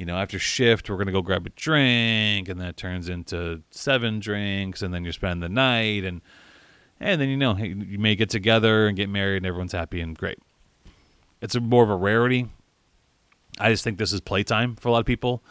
you 0.00 0.06
know, 0.06 0.16
after 0.16 0.38
shift, 0.38 0.88
we're 0.88 0.96
going 0.96 1.08
to 1.08 1.12
go 1.12 1.20
grab 1.20 1.44
a 1.44 1.50
drink, 1.50 2.48
and 2.48 2.58
then 2.58 2.68
it 2.68 2.78
turns 2.78 3.10
into 3.10 3.60
seven 3.70 4.18
drinks, 4.18 4.80
and 4.80 4.94
then 4.94 5.04
you 5.04 5.12
spend 5.12 5.42
the 5.42 5.48
night, 5.50 6.04
and 6.04 6.22
and 7.00 7.20
then 7.20 7.28
you 7.28 7.36
know 7.36 7.56
you 7.56 7.98
may 7.98 8.14
get 8.14 8.30
together 8.30 8.86
and 8.86 8.96
get 8.96 9.08
married, 9.08 9.38
and 9.38 9.46
everyone's 9.46 9.72
happy 9.72 10.00
and 10.00 10.16
great. 10.16 10.38
It's 11.40 11.58
more 11.58 11.82
of 11.82 11.90
a 11.90 11.96
rarity. 11.96 12.48
I 13.58 13.70
just 13.70 13.82
think 13.84 13.98
this 13.98 14.12
is 14.12 14.20
playtime 14.20 14.76
for 14.76 14.88
a 14.88 14.92
lot 14.92 15.00
of 15.00 15.06
people. 15.06 15.42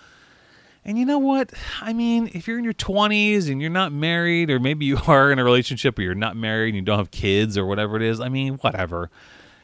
And 0.86 0.98
you 0.98 1.06
know 1.06 1.18
what? 1.20 1.52
I 1.82 1.94
mean, 1.94 2.32
if 2.34 2.48
you're 2.48 2.58
in 2.58 2.64
your 2.64 2.74
20s 2.74 3.52
and 3.52 3.62
you're 3.62 3.70
not 3.70 3.92
married, 3.92 4.50
or 4.50 4.60
maybe 4.60 4.86
you 4.86 4.98
are 5.08 5.32
in 5.32 5.40
a 5.40 5.44
relationship, 5.44 5.96
but 5.96 6.04
you're 6.04 6.16
not 6.16 6.38
married 6.38 6.70
and 6.70 6.78
you 6.78 6.82
don't 6.82 6.98
have 6.98 7.12
kids 7.12 7.58
or 7.58 7.66
whatever 7.66 7.96
it 7.98 8.02
is, 8.02 8.20
I 8.20 8.30
mean, 8.30 8.56
whatever. 8.56 9.10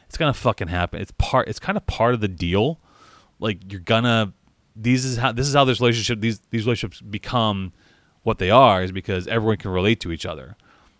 It's 0.08 0.16
gonna 0.16 0.34
fucking 0.34 0.68
happen. 0.68 1.00
It's 1.00 1.12
part. 1.18 1.48
It's 1.48 1.58
kind 1.58 1.76
of 1.76 1.86
part 1.86 2.14
of 2.14 2.20
the 2.20 2.28
deal. 2.28 2.80
Like 3.38 3.70
you're 3.70 3.80
gonna 3.80 4.32
these 4.74 5.04
is 5.04 5.16
how 5.16 5.32
this 5.32 5.48
is 5.48 5.54
how 5.54 5.64
this 5.64 5.80
relationship 5.80 6.20
these 6.20 6.40
these 6.50 6.64
relationships 6.64 7.00
become 7.00 7.72
what 8.22 8.38
they 8.38 8.50
are 8.50 8.82
is 8.82 8.92
because 8.92 9.26
everyone 9.26 9.56
can 9.56 9.70
relate 9.70 10.00
to 10.00 10.12
each 10.12 10.26
other, 10.26 10.56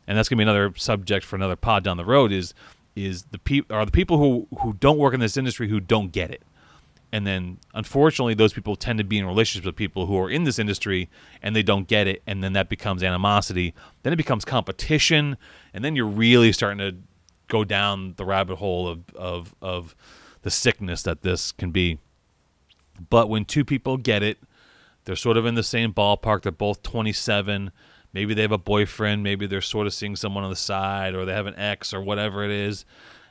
and 0.07 0.17
that's 0.17 0.29
gonna 0.29 0.39
be 0.39 0.45
another 0.45 0.73
subject 0.77 1.25
for 1.25 1.37
another 1.37 1.57
pod 1.57 1.85
down 1.85 1.97
the 1.97 2.05
road. 2.05 2.33
Is 2.33 2.55
is 2.95 3.25
the 3.25 3.39
people 3.39 3.77
are 3.77 3.85
the 3.85 3.93
people 3.93 4.19
who 4.19 4.47
who 4.61 4.73
don't 4.75 4.99
work 4.99 5.15
in 5.15 5.21
this 5.21 5.37
industry 5.37 5.69
who 5.69 5.81
don't 5.81 6.13
get 6.13 6.31
it, 6.31 6.43
and 7.13 7.27
then 7.27 7.59
unfortunately 7.75 8.35
those 8.35 8.53
people 8.53 8.77
tend 8.77 8.99
to 8.99 9.05
be 9.05 9.19
in 9.19 9.27
relationships 9.27 9.67
with 9.67 9.77
people 9.77 10.07
who 10.07 10.19
are 10.19 10.31
in 10.31 10.45
this 10.45 10.59
industry 10.59 11.09
and 11.43 11.55
they 11.55 11.63
don't 11.63 11.89
get 11.89 12.07
it, 12.07 12.23
and 12.27 12.43
then 12.43 12.53
that 12.55 12.69
becomes 12.69 13.03
animosity. 13.03 13.75
Then 14.03 14.13
it 14.13 14.17
becomes 14.17 14.45
competition, 14.45 15.37
and 15.75 15.85
then 15.85 15.97
you're 15.97 16.07
really 16.07 16.53
starting 16.53 16.79
to 16.79 16.97
go 17.49 17.65
down 17.65 18.15
the 18.17 18.25
rabbit 18.25 18.57
hole 18.57 18.89
of 18.89 19.15
of 19.15 19.55
of 19.61 19.95
the 20.43 20.51
sickness 20.51 21.03
that 21.03 21.23
this 21.23 21.53
can 21.53 21.71
be. 21.71 21.99
But 23.11 23.29
when 23.29 23.45
two 23.45 23.65
people 23.65 23.97
get 23.97 24.23
it, 24.23 24.39
they're 25.05 25.17
sort 25.17 25.37
of 25.37 25.47
in 25.47 25.55
the 25.55 25.63
same 25.63 25.93
ballpark. 25.93 26.43
They're 26.43 26.53
both 26.53 26.83
27. 26.83 27.71
Maybe 28.13 28.35
they 28.35 28.43
have 28.43 28.53
a 28.53 28.59
boyfriend. 28.59 29.23
Maybe 29.23 29.47
they're 29.47 29.61
sort 29.61 29.87
of 29.87 29.95
seeing 29.95 30.17
someone 30.17 30.45
on 30.45 30.51
the 30.51 30.57
side, 30.57 31.15
or 31.15 31.25
they 31.25 31.33
have 31.33 31.47
an 31.47 31.57
ex, 31.57 31.93
or 31.93 32.01
whatever 32.01 32.45
it 32.45 32.51
is. 32.51 32.85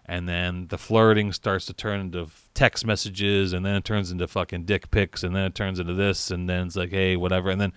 And 0.05 0.29
then 0.29 0.67
the 0.67 0.77
flirting 0.77 1.33
starts 1.33 1.65
to 1.65 1.73
turn 1.73 1.99
into 1.99 2.27
text 2.53 2.85
messages, 2.85 3.53
and 3.53 3.65
then 3.65 3.75
it 3.75 3.83
turns 3.83 4.11
into 4.11 4.27
fucking 4.27 4.65
dick 4.65 4.91
pics, 4.91 5.23
and 5.23 5.35
then 5.35 5.45
it 5.45 5.55
turns 5.55 5.79
into 5.79 5.93
this, 5.93 6.29
and 6.29 6.47
then 6.47 6.67
it's 6.67 6.75
like, 6.75 6.91
hey, 6.91 7.15
whatever. 7.15 7.49
And 7.49 7.59
then 7.59 7.73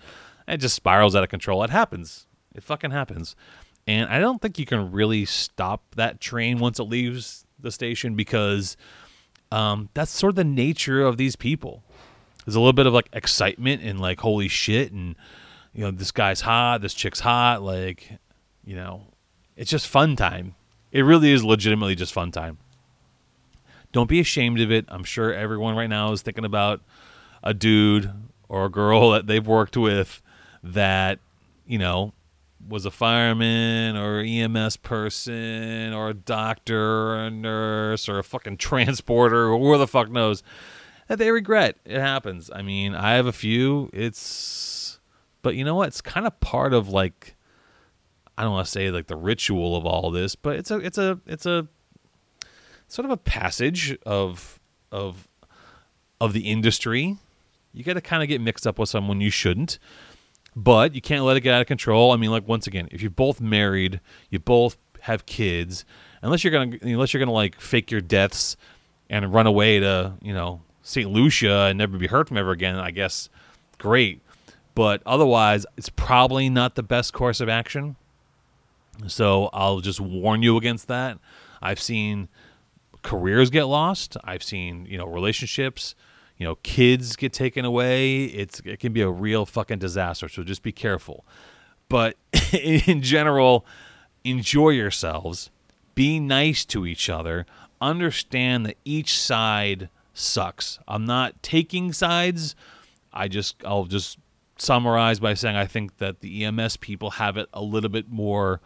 it 0.47 0.57
just 0.57 0.75
spirals 0.75 1.15
out 1.15 1.23
of 1.23 1.29
control. 1.29 1.63
It 1.63 1.71
happens. 1.71 2.27
It 2.53 2.63
fucking 2.63 2.91
happens. 2.91 3.35
And 3.87 4.09
I 4.09 4.19
don't 4.19 4.41
think 4.41 4.59
you 4.59 4.67
can 4.67 4.91
really 4.91 5.25
stop 5.25 5.95
that 5.95 6.21
train 6.21 6.59
once 6.59 6.79
it 6.79 6.83
leaves 6.83 7.45
the 7.57 7.71
station 7.71 8.15
because 8.15 8.77
um, 9.51 9.89
that's 9.95 10.11
sort 10.11 10.31
of 10.31 10.35
the 10.35 10.43
nature 10.43 11.01
of 11.01 11.17
these 11.17 11.35
people. 11.35 11.83
There's 12.45 12.55
a 12.55 12.59
little 12.59 12.73
bit 12.73 12.85
of 12.85 12.93
like 12.93 13.09
excitement 13.13 13.81
and 13.83 13.99
like 13.99 14.19
holy 14.19 14.47
shit 14.47 14.91
and 14.91 15.15
you 15.73 15.83
know 15.83 15.91
this 15.91 16.11
guy's 16.11 16.41
hot, 16.41 16.81
this 16.81 16.93
chick's 16.93 17.19
hot, 17.19 17.61
like 17.61 18.11
you 18.63 18.75
know, 18.75 19.03
it's 19.55 19.71
just 19.71 19.87
fun 19.87 20.15
time. 20.15 20.55
It 20.91 21.01
really 21.01 21.31
is 21.31 21.43
legitimately 21.43 21.95
just 21.95 22.13
fun 22.13 22.31
time. 22.31 22.57
Don't 23.91 24.09
be 24.09 24.19
ashamed 24.19 24.59
of 24.59 24.71
it. 24.71 24.85
I'm 24.87 25.03
sure 25.03 25.33
everyone 25.33 25.75
right 25.75 25.89
now 25.89 26.11
is 26.11 26.21
thinking 26.21 26.45
about 26.45 26.81
a 27.43 27.53
dude 27.53 28.11
or 28.47 28.65
a 28.65 28.69
girl 28.69 29.11
that 29.11 29.27
they've 29.27 29.45
worked 29.45 29.77
with 29.77 30.21
that 30.63 31.19
you 31.65 31.77
know 31.77 32.13
was 32.67 32.85
a 32.85 32.91
fireman 32.91 33.95
or 33.95 34.19
EMS 34.19 34.77
person 34.77 35.93
or 35.93 36.09
a 36.09 36.13
doctor 36.13 37.13
or 37.13 37.25
a 37.25 37.31
nurse 37.31 38.09
or 38.09 38.19
a 38.19 38.23
fucking 38.23 38.57
transporter 38.57 39.49
or 39.49 39.57
who 39.57 39.77
the 39.77 39.87
fuck 39.87 40.09
knows 40.09 40.43
that 41.07 41.17
they 41.17 41.31
regret. 41.31 41.77
It 41.85 41.99
happens. 41.99 42.49
I 42.53 42.61
mean, 42.61 42.95
I 42.95 43.13
have 43.13 43.25
a 43.25 43.31
few. 43.31 43.89
It's, 43.93 44.78
but 45.41 45.55
you 45.55 45.63
know 45.63 45.75
what? 45.75 45.87
It's 45.89 46.01
kind 46.01 46.27
of 46.27 46.39
part 46.39 46.73
of 46.73 46.89
like, 46.89 47.35
I 48.37 48.43
don't 48.43 48.53
want 48.53 48.65
to 48.65 48.71
say 48.71 48.91
like 48.91 49.07
the 49.07 49.15
ritual 49.15 49.75
of 49.75 49.85
all 49.85 50.11
this, 50.11 50.35
but 50.35 50.55
it's 50.55 50.71
a, 50.71 50.77
it's 50.77 50.97
a, 50.97 51.19
it's 51.25 51.45
a 51.45 51.67
sort 52.87 53.05
of 53.05 53.11
a 53.11 53.17
passage 53.17 53.97
of, 54.05 54.59
of, 54.91 55.27
of 56.21 56.33
the 56.33 56.49
industry. 56.49 57.17
You 57.73 57.83
got 57.83 57.93
to 57.93 58.01
kind 58.01 58.23
of 58.23 58.29
get 58.29 58.41
mixed 58.41 58.65
up 58.65 58.79
with 58.79 58.89
someone 58.89 59.21
you 59.21 59.29
shouldn't 59.29 59.79
but 60.55 60.95
you 60.95 61.01
can't 61.01 61.23
let 61.23 61.37
it 61.37 61.41
get 61.41 61.53
out 61.53 61.61
of 61.61 61.67
control. 61.67 62.11
I 62.11 62.17
mean, 62.17 62.31
like 62.31 62.47
once 62.47 62.67
again, 62.67 62.87
if 62.91 63.01
you're 63.01 63.11
both 63.11 63.39
married, 63.39 64.01
you 64.29 64.39
both 64.39 64.77
have 65.01 65.25
kids, 65.25 65.85
unless 66.21 66.43
you're 66.43 66.51
gonna 66.51 66.77
unless 66.81 67.13
you're 67.13 67.19
gonna 67.19 67.31
like 67.31 67.59
fake 67.59 67.91
your 67.91 68.01
deaths 68.01 68.57
and 69.09 69.33
run 69.33 69.47
away 69.47 69.79
to 69.79 70.13
you 70.21 70.33
know 70.33 70.61
St. 70.83 71.09
Lucia 71.09 71.67
and 71.67 71.77
never 71.77 71.97
be 71.97 72.07
heard 72.07 72.27
from 72.27 72.37
ever 72.37 72.51
again, 72.51 72.75
I 72.75 72.91
guess 72.91 73.29
great. 73.77 74.21
But 74.79 75.01
otherwise, 75.05 75.65
it's 75.75 75.89
probably 75.89 76.49
not 76.49 76.75
the 76.75 76.83
best 76.83 77.11
course 77.11 77.41
of 77.41 77.49
action. 77.49 77.97
So 79.07 79.49
I'll 79.51 79.81
just 79.81 79.99
warn 79.99 80.41
you 80.41 80.55
against 80.55 80.87
that. 80.87 81.17
I've 81.61 81.81
seen 81.81 82.29
careers 83.03 83.49
get 83.49 83.65
lost. 83.65 84.15
I've 84.23 84.43
seen 84.43 84.85
you 84.85 84.97
know 84.97 85.05
relationships 85.05 85.95
you 86.39 86.45
know, 86.45 86.55
kids 86.63 87.17
get 87.17 87.33
taken 87.33 87.65
away. 87.65 88.23
It's 88.23 88.61
it 88.63 88.79
can 88.79 88.93
be 88.93 89.01
a 89.01 89.09
real 89.09 89.45
fucking 89.45 89.79
disaster. 89.79 90.29
So 90.29 90.41
just 90.43 90.63
be 90.63 90.71
careful. 90.71 91.25
But 91.89 92.15
in 92.53 93.01
general, 93.01 93.65
enjoy 94.23 94.69
yourselves. 94.69 95.51
Be 95.95 96.19
nice 96.19 96.63
to 96.65 96.85
each 96.85 97.09
other. 97.09 97.45
Understand 97.81 98.65
that 98.65 98.77
each 98.85 99.19
side 99.19 99.89
sucks. 100.13 100.79
I'm 100.87 101.05
not 101.05 101.43
taking 101.43 101.91
sides. 101.91 102.55
I 103.11 103.27
just 103.27 103.57
I'll 103.65 103.85
just 103.85 104.17
summarize 104.61 105.19
by 105.19 105.33
saying 105.33 105.55
I 105.55 105.65
think 105.65 105.97
that 105.97 106.21
the 106.21 106.45
EMS 106.45 106.77
people 106.77 107.11
have 107.11 107.37
it 107.37 107.47
a 107.53 107.61
little 107.61 107.89
bit 107.89 108.09
more 108.09 108.61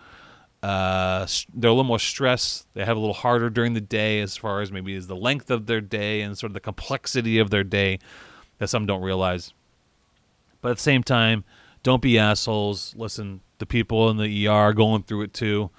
uh, 0.63 1.27
they're 1.53 1.69
a 1.69 1.73
little 1.73 1.83
more 1.83 1.99
stressed. 1.99 2.65
They 2.73 2.85
have 2.85 2.95
a 2.95 2.99
little 2.99 3.13
harder 3.13 3.49
during 3.49 3.73
the 3.73 3.81
day 3.81 4.21
as 4.21 4.37
far 4.37 4.61
as 4.61 4.71
maybe 4.71 4.93
is 4.93 5.07
the 5.07 5.15
length 5.15 5.51
of 5.51 5.65
their 5.65 5.81
day 5.81 6.21
and 6.21 6.37
sort 6.37 6.51
of 6.51 6.53
the 6.53 6.61
complexity 6.61 7.37
of 7.37 7.49
their 7.49 7.65
day 7.65 7.99
that 8.59 8.69
some 8.69 8.85
don't 8.85 9.01
realize. 9.01 9.53
But 10.61 10.71
at 10.71 10.77
the 10.77 10.83
same 10.83 11.03
time, 11.03 11.43
don't 11.83 12.01
be 12.01 12.17
assholes. 12.17 12.95
Listen, 12.97 13.41
the 13.57 13.65
people 13.65 14.09
in 14.09 14.15
the 14.15 14.47
ER 14.47 14.51
are 14.51 14.73
going 14.73 15.03
through 15.03 15.23
it 15.23 15.33
too. 15.33 15.69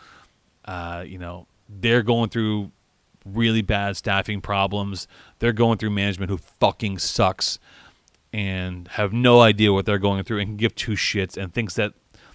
Uh, 0.66 1.02
you 1.06 1.18
know, 1.18 1.46
they're 1.66 2.02
going 2.02 2.28
through 2.28 2.70
really 3.24 3.62
bad 3.62 3.96
staffing 3.96 4.42
problems. 4.42 5.08
They're 5.38 5.54
going 5.54 5.78
through 5.78 5.90
management 5.90 6.30
who 6.30 6.36
fucking 6.36 6.98
sucks 6.98 7.58
and 8.34 8.88
have 8.88 9.12
no 9.12 9.40
idea 9.40 9.72
what 9.72 9.86
they're 9.86 9.96
going 9.96 10.24
through 10.24 10.40
and 10.40 10.48
can 10.48 10.56
give 10.56 10.74
two 10.74 10.94
shits 10.94 11.36
and 11.36 11.54
thinks 11.54 11.74
that 11.74 11.94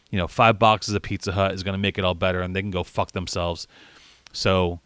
you 0.09 0.17
know 0.17 0.29
five 0.29 0.57
boxes 0.57 0.95
of 0.95 1.01
Pizza 1.01 1.33
Hut 1.33 1.53
is 1.53 1.61
going 1.61 1.73
to 1.73 1.79
make 1.79 1.97
it 1.97 2.05
all 2.05 2.15
better 2.15 2.41
and 2.41 2.55
they 2.55 2.61
can 2.61 2.71
go 2.71 2.85
fuck 2.85 3.11
themselves. 3.11 3.67
So 4.31 4.79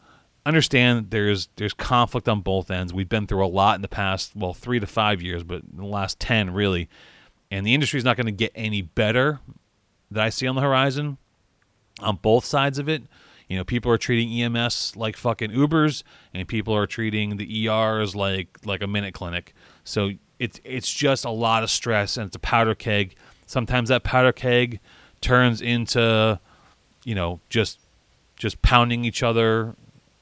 understand 0.44 1.12
there's 1.12 1.50
there's 1.58 1.76
conflict 1.76 2.28
on 2.28 2.42
both 2.42 2.72
ends. 2.72 2.96
We've 2.96 3.08
been 3.08 3.28
through 3.28 3.46
a 3.46 3.48
lot 3.48 3.76
in 3.76 3.84
the 3.84 3.88
past, 3.88 4.36
well, 4.36 4.56
three 4.56 4.80
to 4.80 4.88
five 4.88 5.22
years, 5.22 5.44
but 5.44 5.62
the 5.72 5.86
last 5.86 6.20
ten 6.20 6.50
really, 6.50 6.90
and 7.52 7.64
the 7.64 7.76
industry 7.76 8.00
is 8.00 8.04
not 8.04 8.18
going 8.18 8.26
to 8.26 8.32
get 8.32 8.52
any 8.56 8.82
better 8.82 9.40
that 10.10 10.24
I 10.24 10.30
see 10.30 10.48
on 10.48 10.56
the 10.56 10.62
horizon 10.62 11.20
on 12.00 12.18
both 12.24 12.44
sides 12.44 12.80
of 12.80 12.90
it. 12.90 13.04
You 13.48 13.58
know, 13.58 13.64
people 13.64 13.92
are 13.92 14.00
treating 14.00 14.42
EMS 14.42 14.96
like 14.96 15.16
fucking 15.16 15.52
Ubers, 15.52 16.02
and 16.34 16.48
people 16.48 16.76
are 16.76 16.88
treating 16.88 17.38
the 17.38 17.68
ERs 17.68 18.16
like 18.16 18.58
like 18.66 18.82
a 18.82 18.88
minute 18.88 19.14
clinic. 19.14 19.54
So 19.84 20.14
it's 20.44 20.60
it's 20.66 20.92
just 20.92 21.24
a 21.24 21.30
lot 21.30 21.64
of 21.64 21.70
stress, 21.70 22.18
and 22.18 22.28
it's 22.28 22.36
a 22.36 22.40
powder 22.40 22.76
keg. 22.76 23.16
Sometimes 23.46 23.88
that 23.88 24.04
powder 24.04 24.34
keg 24.34 24.82
turns 25.22 25.62
into, 25.62 26.38
you 27.06 27.16
know, 27.16 27.40
just 27.50 27.80
just 28.36 28.62
pounding 28.62 29.06
each 29.06 29.24
other 29.24 29.74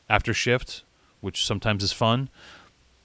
after 0.08 0.32
shift, 0.32 0.84
which 1.22 1.44
sometimes 1.44 1.84
is 1.84 1.92
fun. 1.92 2.30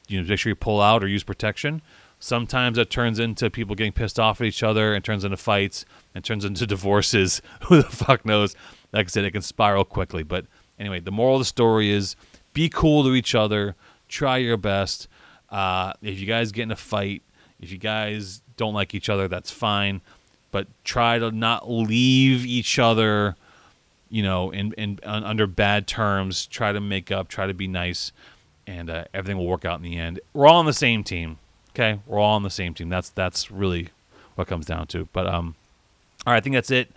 You 0.09 0.21
know, 0.21 0.29
make 0.29 0.39
sure 0.39 0.51
you 0.51 0.55
pull 0.57 0.83
out 0.83 1.03
or 1.03 1.09
use 1.09 1.25
protection. 1.25 1.81
Sometimes 2.21 2.77
it 2.77 2.91
turns 2.91 3.19
into 3.19 3.49
people 3.49 3.75
getting 3.75 3.93
pissed 3.93 4.21
off 4.21 4.43
at 4.43 4.47
each 4.47 4.63
other 4.63 4.95
and 4.95 5.03
turns 5.03 5.25
into 5.25 5.39
fights 5.39 5.87
and 6.15 6.23
turns 6.23 6.45
into 6.45 6.67
divorces. 6.77 7.41
Who 7.69 7.77
the 7.77 7.89
fuck 7.89 8.27
knows? 8.27 8.55
Like 8.93 9.07
I 9.07 9.09
said, 9.09 9.25
it 9.25 9.31
can 9.31 9.41
spiral 9.41 9.87
quickly. 9.87 10.23
But 10.23 10.45
anyway, 10.79 11.01
the 11.01 11.11
moral 11.11 11.37
of 11.37 11.41
the 11.41 11.47
story 11.47 11.91
is 11.91 12.15
be 12.53 12.69
cool 12.69 13.05
to 13.05 13.15
each 13.15 13.35
other. 13.35 13.75
Try 14.07 14.37
your 14.37 14.59
best. 14.59 15.09
Uh, 15.51 15.93
if 16.03 16.19
you 16.19 16.27
guys 16.27 16.53
get 16.53 16.65
in 16.65 16.71
a 16.71 16.77
fight, 16.77 17.23
if 17.61 17.71
you 17.71 17.79
guys 17.79 18.43
don't 18.57 18.75
like 18.75 18.95
each 18.95 19.09
other, 19.09 19.29
that's 19.29 19.51
fine. 19.51 20.01
But 20.51 20.67
try 20.85 21.19
to 21.19 21.31
not 21.31 21.71
leave 21.71 22.45
each 22.47 22.79
other, 22.79 23.37
you 24.09 24.23
know, 24.23 24.51
in, 24.51 24.73
in, 24.75 25.01
under 25.05 25.47
bad 25.47 25.87
terms. 25.87 26.47
Try 26.47 26.73
to 26.73 26.81
make 26.81 27.11
up. 27.11 27.29
Try 27.29 27.47
to 27.47 27.55
be 27.55 27.69
nice, 27.69 28.13
and 28.67 28.89
uh, 28.89 29.05
everything 29.13 29.39
will 29.39 29.47
work 29.47 29.65
out 29.65 29.79
in 29.79 29.83
the 29.83 29.99
end. 29.99 30.21
We're 30.33 30.47
all 30.47 30.57
on 30.57 30.67
the 30.67 30.73
same 30.73 31.05
team. 31.05 31.39
Okay, 31.71 32.01
we're 32.07 32.19
all 32.19 32.37
on 32.37 32.43
the 32.43 32.51
same 32.51 32.73
team. 32.75 32.89
That's 32.89 33.11
that's 33.11 33.51
really 33.51 33.89
what 34.35 34.47
comes 34.47 34.67
down 34.67 34.87
to. 34.89 35.09
But 35.13 35.27
um, 35.27 35.57
all 36.27 36.33
right, 36.33 36.39
I 36.39 36.41
think 36.41 36.55
that's 36.55 36.71
it 36.71 36.91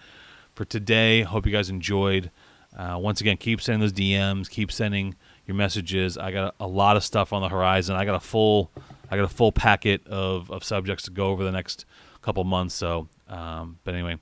for 0.56 0.64
today. 0.64 1.24
Hope 1.24 1.46
you 1.46 1.52
guys 1.52 1.70
enjoyed. 1.70 2.32
Uh, 2.78 2.98
once 2.98 3.20
again, 3.20 3.36
keep 3.36 3.62
sending 3.62 3.82
those 3.82 3.92
DMs. 3.92 4.50
Keep 4.50 4.72
sending 4.72 5.16
your 5.50 5.56
messages. 5.56 6.18
I 6.18 6.32
got 6.32 6.56
a, 6.60 6.68
lot 6.68 6.96
of 6.96 7.04
stuff 7.04 7.34
on 7.34 7.42
the 7.42 7.50
horizon. 7.50 7.96
I 7.96 8.06
got 8.06 8.16
a 8.16 8.20
full, 8.22 8.72
I 9.12 9.18
got 9.18 9.26
a 9.26 9.34
full 9.34 9.52
packet 9.52 10.08
of, 10.08 10.50
of 10.50 10.64
subjects 10.64 11.04
to 11.06 11.12
go 11.12 11.28
over 11.28 11.44
the 11.44 11.52
next 11.52 11.86
couple 12.22 12.44
months. 12.46 12.76
So, 12.76 13.10
um, 13.28 13.80
but 13.84 13.96
anyway, 13.96 14.18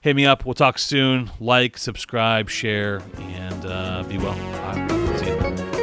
hit 0.00 0.14
me 0.14 0.26
up. 0.26 0.44
We'll 0.44 0.54
talk 0.54 0.78
soon. 0.78 1.30
Like, 1.40 1.78
subscribe, 1.78 2.50
share, 2.50 3.00
and 3.18 3.64
uh, 3.64 4.02
be 4.08 4.18
well. 4.18 4.34
See 5.18 5.26
you. 5.30 5.75